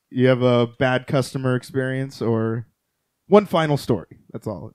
[0.09, 2.67] You have a bad customer experience or
[3.27, 4.19] one final story.
[4.31, 4.71] That's all.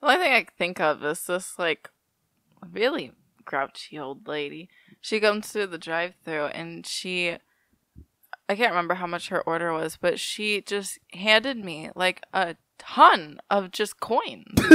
[0.00, 1.88] The only thing I can think of is this like
[2.72, 3.12] really
[3.44, 4.68] grouchy old lady.
[5.00, 7.38] She comes through the drive through and she
[8.48, 12.56] I can't remember how much her order was, but she just handed me like a
[12.78, 14.44] ton of just coins.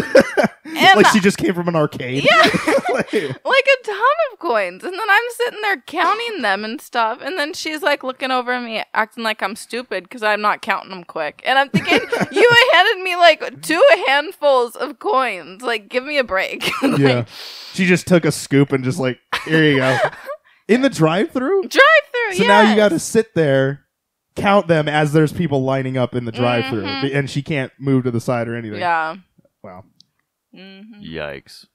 [0.96, 2.24] Like she just came from an arcade.
[2.24, 2.50] Yeah.
[2.94, 4.84] Like- like a ton of coins.
[4.84, 7.20] And then I'm sitting there counting them and stuff.
[7.24, 10.62] And then she's like looking over at me, acting like I'm stupid because I'm not
[10.62, 11.42] counting them quick.
[11.44, 12.00] And I'm thinking,
[12.32, 15.64] you handed me like two handfuls of coins.
[15.64, 16.70] Like, give me a break.
[16.84, 17.26] Like, yeah.
[17.74, 19.98] She just took a scoop and just like, here you go.
[20.68, 21.64] In the drive-through.
[21.64, 22.38] Drive through.
[22.38, 23.83] So now you got to sit there,
[24.36, 27.16] count them as there's people lining up in the drive-through, Mhm.
[27.16, 28.80] and she can't move to the side or anything.
[28.80, 29.16] Yeah.
[29.64, 29.84] Wow.
[30.54, 31.66] hmm Yikes.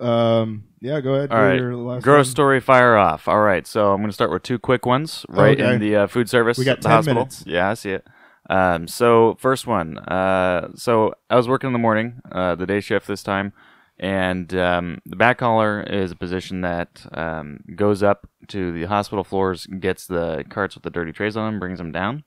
[0.00, 0.64] Um.
[0.80, 1.00] Yeah.
[1.00, 1.30] Go ahead.
[1.30, 1.58] All do right.
[1.58, 2.30] your last Gross one.
[2.32, 3.28] story, fire off.
[3.28, 5.74] All right, so I'm going to start with two quick ones right Okay.
[5.74, 6.58] in the uh, food service.
[6.58, 7.14] We got at the 10 hospital.
[7.20, 7.44] minutes.
[7.46, 8.06] Yeah, I see it.
[8.50, 9.98] Um, so first one.
[9.98, 13.52] Uh, so I was working in the morning, uh, the day shift this time,
[13.98, 19.24] and um, the back hauler is a position that um, goes up to the hospital
[19.24, 22.24] floors, gets the carts with the dirty trays on them, brings them down.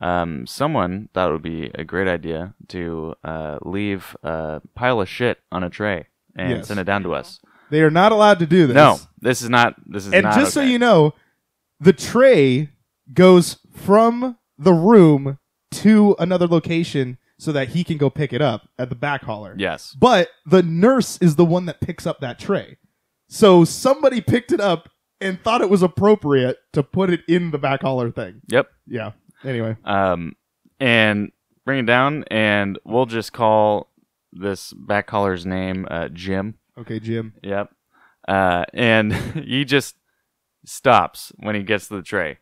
[0.00, 5.08] Um, someone thought it would be a great idea to uh, leave a pile of
[5.08, 6.68] shit on a tray and Yes.
[6.68, 7.40] send it down to us.
[7.70, 8.74] They are not allowed to do this.
[8.74, 9.76] No, this is not.
[9.86, 10.70] This is and not just so okay.
[10.70, 11.14] you know,
[11.80, 12.70] the tray
[13.12, 15.38] goes from the room
[15.72, 19.54] to another location so that he can go pick it up at the back hauler.
[19.58, 19.96] Yes.
[19.98, 22.78] But the nurse is the one that picks up that tray.
[23.28, 24.88] So somebody picked it up
[25.20, 28.42] and thought it was appropriate to put it in the back hauler thing.
[28.48, 28.68] Yep.
[28.86, 29.12] Yeah.
[29.44, 29.76] Anyway.
[29.84, 30.36] Um,
[30.78, 31.32] and
[31.64, 33.90] bring it down, and we'll just call
[34.32, 36.58] this back hauler's name uh, Jim.
[36.78, 37.34] Okay, Jim.
[37.42, 37.70] Yep.
[38.26, 39.96] Uh, and he just
[40.64, 42.38] stops when he gets to the tray,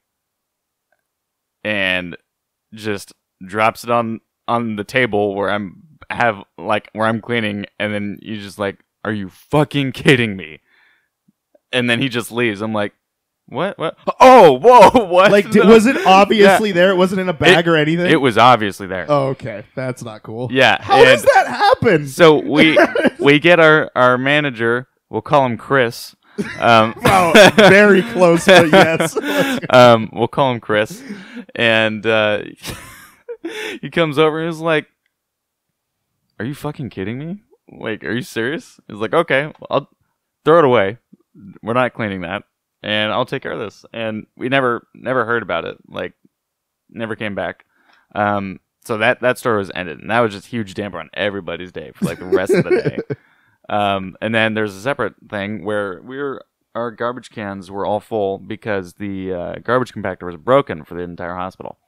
[1.62, 2.16] and
[2.74, 3.12] just
[3.47, 8.18] drops it on on the table where I'm have like where I'm cleaning, and then
[8.22, 10.61] you just like, are you fucking kidding me?
[11.72, 12.61] And then he just leaves.
[12.61, 12.93] I'm like,
[13.47, 13.78] what?
[13.78, 13.97] What?
[14.20, 15.05] Oh, whoa!
[15.12, 15.30] What?
[15.30, 16.90] Like, did, was it obviously there?
[16.90, 18.11] It wasn't in a bag or anything?
[18.11, 19.07] It was obviously there.
[19.09, 19.64] Oh, okay.
[19.74, 20.49] That's not cool.
[20.51, 20.80] Yeah.
[20.82, 22.09] How does that happen?
[22.09, 22.78] So we
[23.18, 24.88] we get our our manager.
[25.11, 26.14] We'll call him Chris.
[26.59, 29.14] Um, Wow, very close, but yes.
[29.68, 31.03] um, we'll call him Chris,
[31.55, 32.45] and uh,
[33.80, 34.88] he comes over and he's like,
[36.38, 37.43] "Are you fucking kidding me?
[37.70, 39.88] Like, are you serious?" He's like, "Okay, I'll
[40.45, 40.99] throw it away.
[41.62, 42.45] We're not cleaning that,
[42.82, 45.78] and I'll take care of this." And we never never heard about it.
[45.88, 46.14] Like,
[46.90, 47.64] never came back.
[48.14, 51.72] Um, so that that story was ended, and that was just huge damper on everybody's
[51.72, 53.14] day for like the rest of the day.
[53.68, 58.01] Um, and then there's a separate thing where we were our garbage cans were all
[58.01, 61.78] full because the uh, garbage compactor was broken for the entire hospital.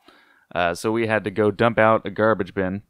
[0.55, 2.83] Uh, so we had to go dump out a garbage bin.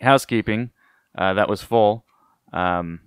[0.00, 0.70] Housekeeping
[1.16, 2.04] uh, that was full.
[2.52, 3.00] Um,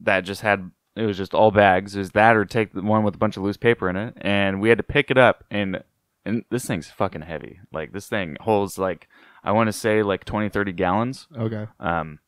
[0.00, 1.96] that just had it was just all bags.
[1.96, 4.14] It was that or take the one with a bunch of loose paper in it,
[4.20, 5.44] and we had to pick it up.
[5.50, 5.82] And
[6.24, 7.60] and this thing's fucking heavy.
[7.72, 9.08] Like this thing holds like
[9.42, 11.66] I want to say like 20, 30 gallons okay.
[11.80, 12.20] um,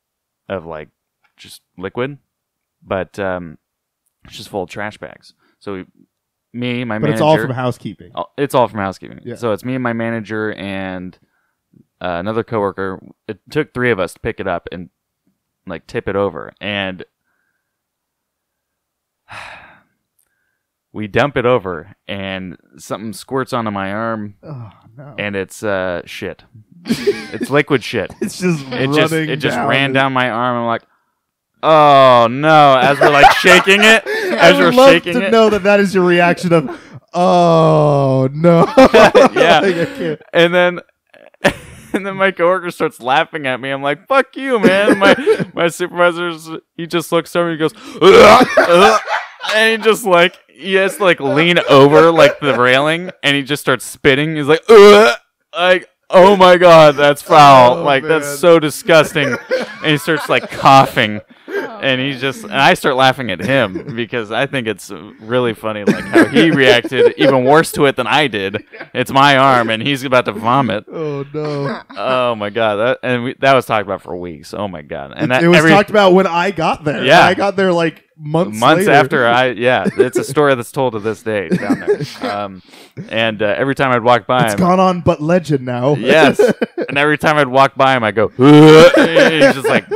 [0.49, 0.89] of like
[1.37, 2.19] just liquid,
[2.83, 3.59] but um,
[4.25, 5.35] it's just full of trash bags.
[5.59, 5.85] So we,
[6.55, 7.01] me, my manager.
[7.01, 8.13] But manager, it's all from housekeeping.
[8.15, 9.21] Oh, it's all from housekeeping.
[9.25, 9.37] Yeah.
[9.37, 11.19] So it's me and my manager and
[12.01, 13.01] uh, another coworker.
[13.29, 14.91] It took three of us to pick it up and
[15.67, 17.05] like tip it over, and
[20.93, 25.15] we dump it over, and something squirts onto my arm, Oh no.
[25.19, 26.45] and it's uh shit.
[26.85, 28.13] it's liquid shit.
[28.21, 29.69] it's just It running just it just down.
[29.69, 30.59] ran down my arm.
[30.59, 30.83] I'm like,
[31.63, 32.79] oh no!
[32.79, 34.05] As we're like shaking it,
[34.45, 36.81] as would love shaking to it, know that that is your reaction of,
[37.13, 38.65] oh no.
[39.35, 39.61] Yeah.
[39.61, 40.81] Like, and then
[41.93, 43.71] and then my coworker starts laughing at me.
[43.71, 47.73] I'm like, "Fuck you, man!" My my supervisor's he just looks over and he goes,
[48.01, 49.01] "Ugh, ugh,"
[49.55, 53.43] and he just like he has to like lean over like the railing, and he
[53.43, 54.37] just starts spitting.
[54.37, 55.17] He's like, Ugh!
[55.57, 55.89] like.
[56.11, 57.79] Oh my god, that's foul!
[57.79, 58.11] Oh, like man.
[58.11, 59.37] that's so disgusting.
[59.57, 61.23] and he starts like coughing,
[61.85, 65.85] and he's just and I start laughing at him because I think it's really funny
[65.85, 68.65] like how he reacted even worse to it than I did.
[68.95, 70.85] It's my arm and he's about to vomit.
[70.91, 71.83] Oh no!
[71.91, 74.55] Oh my god, that and we, that was talked about for weeks.
[74.55, 77.05] Oh my god, and that it was every, talked about when I got there.
[77.05, 77.21] Yeah.
[77.21, 78.93] I got there like months months later.
[78.93, 82.01] after I yeah, it's a story that's told to this day down there.
[82.25, 82.63] Um,
[83.11, 85.95] and uh, every time I'd walk by It's him, gone on, but legend now.
[85.95, 86.41] yes,
[86.89, 89.87] and every time I'd walk by him, I go, and he's just like,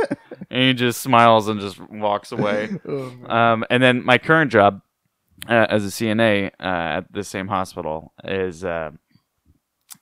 [0.49, 2.69] and he just smiles and just walks away.
[2.87, 3.13] Oh.
[3.27, 4.81] Um, and then my current job
[5.47, 8.91] uh, as a CNA uh, at the same hospital is uh,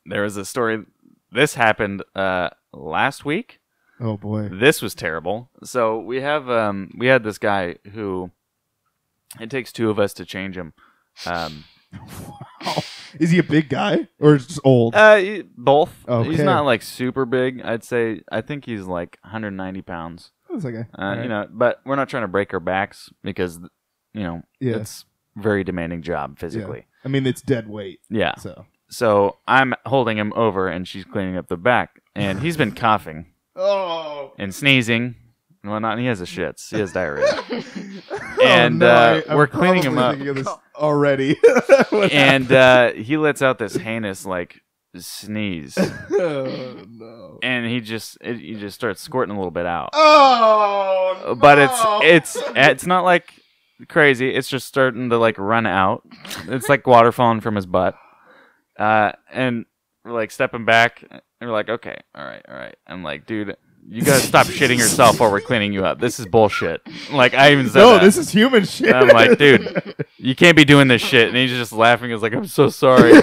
[0.06, 0.84] there was a story.
[1.32, 3.60] This happened uh, last week.
[4.00, 4.50] oh boy.
[4.50, 5.50] This was terrible.
[5.64, 8.32] So we have um, we had this guy who
[9.40, 10.74] it takes two of us to change him.
[11.26, 11.66] Um,
[12.66, 12.84] Wow.
[13.20, 14.94] Is he a big guy or is just old?
[14.94, 15.94] uh, both.
[16.26, 17.62] He's not like super big.
[17.62, 20.32] I'd say I think he's like 190 pounds.
[20.58, 20.86] It's okay.
[20.98, 21.24] Uh, Alright.
[21.24, 23.60] You know, but we're not trying to break our backs because
[24.14, 24.78] you know Yeah.
[24.78, 25.06] it's
[25.36, 26.86] very demanding job physically.
[27.06, 28.00] I mean, it's dead weight.
[28.10, 28.36] Yeah.
[28.36, 28.66] So.
[28.90, 33.28] So I'm holding him over, and she's cleaning up the back, and he's been coughing
[33.56, 34.34] Oh.
[34.38, 35.16] and sneezing
[35.64, 35.94] and whatnot.
[35.94, 36.70] And he has the shits.
[36.70, 37.26] He has diarrhea.
[38.40, 40.12] Oh, And, no, uh, I- I'm we're cleaning him probably up.
[40.14, 41.38] thinking of this already.
[42.12, 44.62] And uh, he lets out this heinous like
[45.06, 45.78] sneeze,
[46.12, 47.40] oh no.
[47.44, 49.90] and he just it, he just starts squirting a little bit out.
[49.94, 51.36] Oh.
[51.40, 53.34] But it's it's it's not like
[53.88, 54.34] crazy.
[54.34, 56.04] It's just starting to like run out.
[56.48, 57.96] It's like water falling from his butt.
[58.78, 59.66] Uh, and
[60.04, 62.76] we're like stepping back, and we're like, okay, all right, all right.
[62.86, 63.58] I'm like, dude,
[63.90, 66.00] you gotta stop shitting yourself while we're cleaning you up.
[66.00, 66.82] This is bullshit.
[67.12, 68.02] Like I even said no, that.
[68.02, 68.94] this is human shit.
[68.94, 71.30] I'm like, dude, you can't be doing this shit.
[71.30, 72.12] And he's just laughing.
[72.12, 73.14] He's like, I'm so sorry.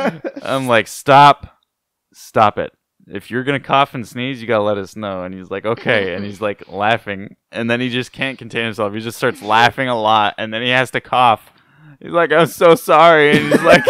[0.42, 1.58] I'm like, stop,
[2.14, 2.72] stop it.
[3.06, 5.24] If you're gonna cough and sneeze, you gotta let us know.
[5.24, 6.14] And he's like, okay.
[6.14, 8.94] And he's like laughing, and then he just can't contain himself.
[8.94, 11.50] He just starts laughing a lot, and then he has to cough.
[12.00, 13.84] He's like, I'm so sorry, and he's like,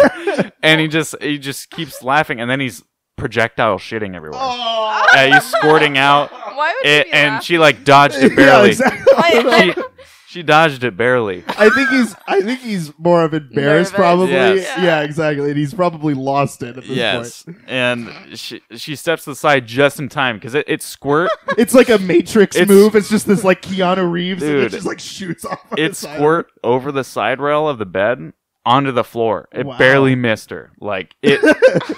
[0.63, 2.83] and he just he just keeps laughing, and then he's
[3.15, 4.39] projectile shitting everywhere.
[4.41, 5.07] oh.
[5.13, 7.45] Uh, he's squirting out, Why would it, and laughing?
[7.45, 8.69] she like dodged it Yeah, barely.
[8.69, 9.73] exactly.
[9.73, 11.45] She, she dodged it barely.
[11.47, 12.13] I think he's.
[12.27, 13.97] I think he's more of embarrassed, Nervous.
[13.97, 14.31] probably.
[14.33, 14.77] Yes.
[14.81, 15.01] Yeah.
[15.03, 15.49] exactly.
[15.51, 19.65] And he's probably lost it at this Yes, and she she steps to the side
[19.65, 21.29] just in time because it, it squirt.
[21.57, 22.95] It's like a Matrix It's- move.
[22.95, 25.61] It's just this like Keanu Reeves, and it just like shoots off.
[25.71, 26.17] on it the side.
[26.17, 28.33] squirt over the side rail of the bed
[28.65, 29.47] onto the floor.
[29.53, 29.77] It Wow.
[29.77, 30.71] barely missed her.
[30.81, 31.39] Like it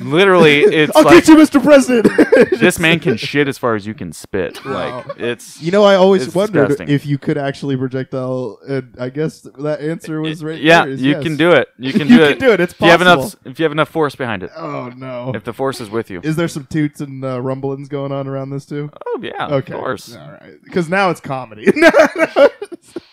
[0.00, 1.62] literally, it's I'll like get you, Mr.
[1.62, 2.08] President.
[2.60, 4.64] this man can shit as far as you can spit.
[4.64, 5.04] Wow.
[5.06, 6.94] Like it's You know, I always It's wondered disgusting.
[6.94, 10.60] if you could actually projectile, and I guess that answer was right.
[10.60, 11.22] yeah, there, is you yes.
[11.22, 11.68] can do it.
[11.78, 12.38] You can do you do can it.
[12.40, 12.60] do it.
[12.60, 12.86] It's possible.
[12.86, 14.50] if you have enough, if you have enough force behind it.
[14.56, 15.32] Oh no!
[15.34, 16.20] If the force is with you.
[16.22, 18.90] Is there some toots and uh, rumblings going on around this too?
[19.06, 20.14] Oh yeah, okay, of course.
[20.16, 21.66] All right, because now it's comedy.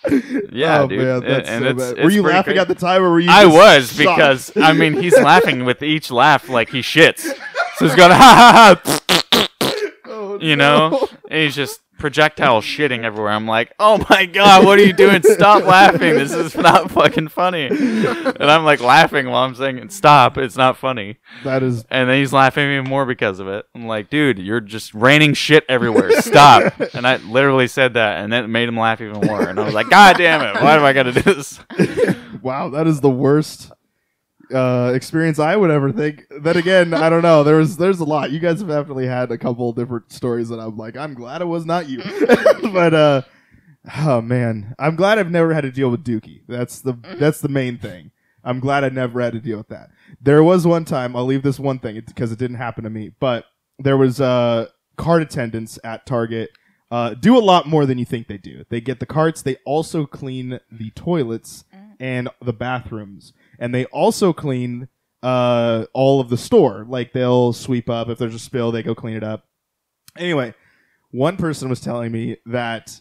[0.51, 0.99] Yeah, oh, dude.
[0.99, 2.60] Man, that's and so it's- were you laughing crazy.
[2.60, 3.30] at the time, or were you?
[3.32, 4.18] I was shocked?
[4.18, 7.20] because I mean he's laughing with each laugh like he shits.
[7.78, 8.82] So he's going ha ha
[9.34, 9.47] ha,
[10.05, 10.89] Oh, you no.
[10.89, 13.32] know, and he's just projectile shitting everywhere.
[13.32, 15.22] I'm like, oh my god, what are you doing?
[15.24, 16.16] Stop laughing.
[16.16, 17.68] This is not fucking funny.
[17.68, 20.38] And I'm like laughing while I'm saying stop.
[20.38, 21.18] It's not funny.
[21.43, 23.66] that is And then he's laughing even more because of it.
[23.76, 26.22] I'm like, dude, you're just raining shit everywhere.
[26.22, 26.74] Stop.
[26.93, 29.48] and I literally said that, and that made him laugh even more.
[29.48, 31.60] And I was like, god damn it, why do I got to do this?
[32.41, 32.70] wow.
[32.70, 33.72] That is the worst
[34.54, 36.26] uh, experience I would ever think.
[36.30, 37.43] Then again, I don't know.
[37.43, 38.32] There was there's a lot.
[38.32, 41.45] You guys have definitely had a couple different stories that I'm like, I'm glad it
[41.45, 42.02] was not you.
[42.72, 43.22] but uh,
[43.98, 46.41] oh man, I'm glad I've never had to deal with Dookie.
[46.48, 48.12] That's the that's the main thing.
[48.43, 49.89] I'm glad I never had to deal with that.
[50.22, 51.16] There was one time.
[51.16, 53.12] I'll leave this one thing because it didn't happen to me.
[53.20, 53.45] But
[53.78, 56.52] there was uh, cart attendants at Target.
[56.89, 58.64] Uh, do a lot more than you think they do.
[58.70, 59.41] They get the carts.
[59.41, 61.66] They also clean the toilets
[62.00, 64.88] and the bathrooms, and they also clean
[65.24, 66.86] uh, all of the store.
[66.88, 69.45] Like they'll sweep up if there's a spill, they go clean it up.
[70.18, 70.53] Anyway,
[71.12, 72.99] one person was telling me that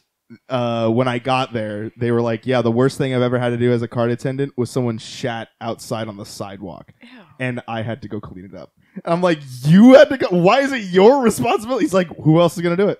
[0.49, 3.51] uh, when I got there, they were like, "Yeah, the worst thing I've ever had
[3.51, 7.09] to do as a cart attendant was someone shat outside on the sidewalk, Ew.
[7.39, 8.73] and I had to go clean it up."
[9.05, 10.29] And I'm like, "You had to go?
[10.31, 12.99] Why is it your responsibility?" He's like, "Who else is gonna do it?"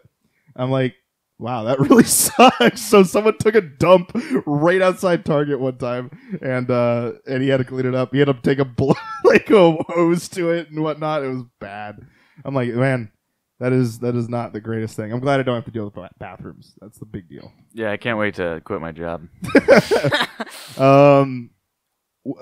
[0.55, 0.95] I'm like,
[1.39, 4.13] "Wow, that really sucks." So someone took a dump
[4.47, 6.11] right outside Target one time,
[6.43, 8.13] and uh, and he had to clean it up.
[8.13, 8.93] He had to take a bl-
[9.25, 11.25] like a hose to it and whatnot.
[11.25, 11.99] It was bad.
[12.45, 13.11] I'm like, man.
[13.59, 15.11] That is that is not the greatest thing.
[15.11, 16.75] I'm glad I don't have to deal with bathrooms.
[16.79, 17.51] That's the big deal.
[17.73, 19.27] Yeah, I can't wait to quit my job.
[20.79, 21.51] Um,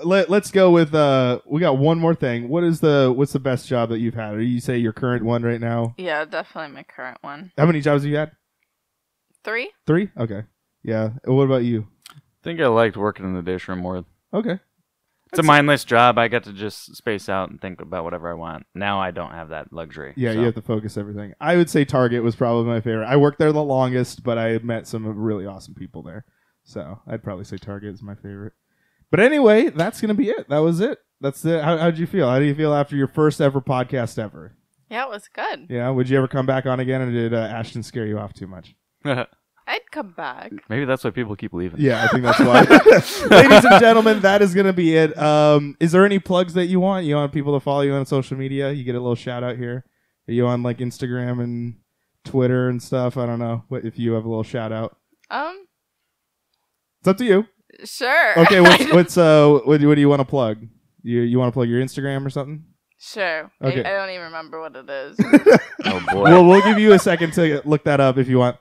[0.03, 1.39] let let's go with uh.
[1.45, 2.49] We got one more thing.
[2.49, 4.33] What is the what's the best job that you've had?
[4.33, 5.93] Or you say your current one right now?
[5.97, 7.51] Yeah, definitely my current one.
[7.57, 8.31] How many jobs have you had?
[9.45, 9.71] Three.
[9.85, 10.09] Three?
[10.17, 10.43] Okay.
[10.83, 11.11] Yeah.
[11.23, 11.87] What about you?
[12.09, 14.03] I think I liked working in the dish room more.
[14.33, 14.59] Okay.
[15.31, 16.17] It's a mindless job.
[16.17, 18.65] I got to just space out and think about whatever I want.
[18.73, 20.13] Now I don't have that luxury.
[20.15, 20.39] Yeah, so.
[20.39, 21.33] you have to focus everything.
[21.41, 23.07] I would say Target was probably my favorite.
[23.07, 26.25] I worked there the longest, but I met some really awesome people there.
[26.63, 28.53] So I'd probably say Target is my favorite.
[29.11, 30.49] But anyway, that's gonna be it.
[30.49, 30.99] That was it.
[31.21, 31.63] That's it.
[31.63, 32.29] How how'd you feel?
[32.29, 34.55] How do you feel after your first ever podcast ever?
[34.89, 35.67] Yeah, it was good.
[35.69, 35.89] Yeah.
[35.89, 38.47] Would you ever come back on again, or did uh, Ashton scare you off too
[38.47, 38.75] much?
[39.67, 40.51] I'd come back.
[40.69, 41.81] Maybe that's why people keep leaving.
[41.81, 42.61] Yeah, I think that's why.
[43.35, 45.17] Ladies and gentlemen, that is going to be it.
[45.17, 47.05] Um, is there any plugs that you want?
[47.05, 48.71] You want people to follow you on social media?
[48.71, 49.83] You get a little shout out here.
[50.27, 51.75] Are you on like Instagram and
[52.23, 53.17] Twitter and stuff?
[53.17, 53.63] I don't know.
[53.69, 54.97] What if you have a little shout out?
[55.31, 55.65] Um,
[56.99, 57.45] It's up to you.
[57.83, 58.39] sure.
[58.41, 60.57] Okay, what's what's uh what, do- what do you want to plug?
[61.01, 62.63] You you want to plug your Instagram or something?
[62.99, 63.51] sure.
[63.63, 63.83] Okay.
[63.83, 65.17] I, I don't even remember what it is.
[65.85, 66.21] Oh boy.
[66.23, 68.57] Well, we'll give you a second to look that up if you want.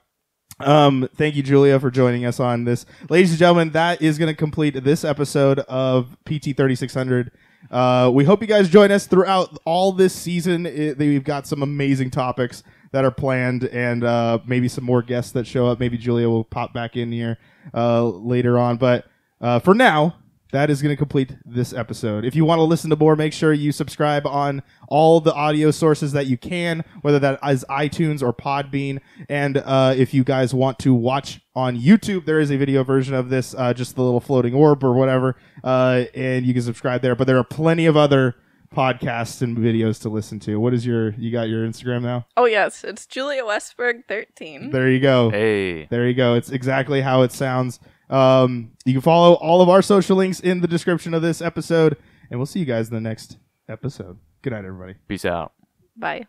[0.60, 2.86] Um, thank you, Julia, for joining us on this.
[3.08, 7.32] Ladies and gentlemen, that is going to complete this episode of PT 3600.
[7.70, 10.66] Uh, we hope you guys join us throughout all this season.
[10.66, 15.32] It, we've got some amazing topics that are planned and uh, maybe some more guests
[15.32, 15.80] that show up.
[15.80, 17.38] Maybe Julia will pop back in here
[17.72, 18.76] uh, later on.
[18.76, 19.06] But
[19.40, 20.16] uh, for now,
[20.54, 22.24] that is going to complete this episode.
[22.24, 25.72] If you want to listen to more, make sure you subscribe on all the audio
[25.72, 29.00] sources that you can, whether that is iTunes or Podbean.
[29.28, 33.14] And uh, if you guys want to watch on YouTube, there is a video version
[33.14, 35.34] of this, uh, just the little floating orb or whatever,
[35.64, 37.16] uh, and you can subscribe there.
[37.16, 38.36] But there are plenty of other
[38.72, 40.60] podcasts and videos to listen to.
[40.60, 41.14] What is your?
[41.14, 42.26] You got your Instagram now?
[42.36, 44.70] oh yes, it's Julia Westberg, thirteen.
[44.70, 45.30] There you go.
[45.30, 45.86] hey.
[45.86, 46.34] There you go.
[46.34, 47.80] It's exactly how it sounds.
[48.10, 51.96] Um, you can follow all of our social links in the description of this episode,
[52.30, 53.38] and we'll see you guys in the next
[53.68, 54.18] episode.
[54.42, 54.94] Good night, everybody.
[55.08, 55.52] Peace out.
[55.96, 56.26] Bye.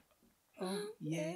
[1.01, 1.34] Yeah.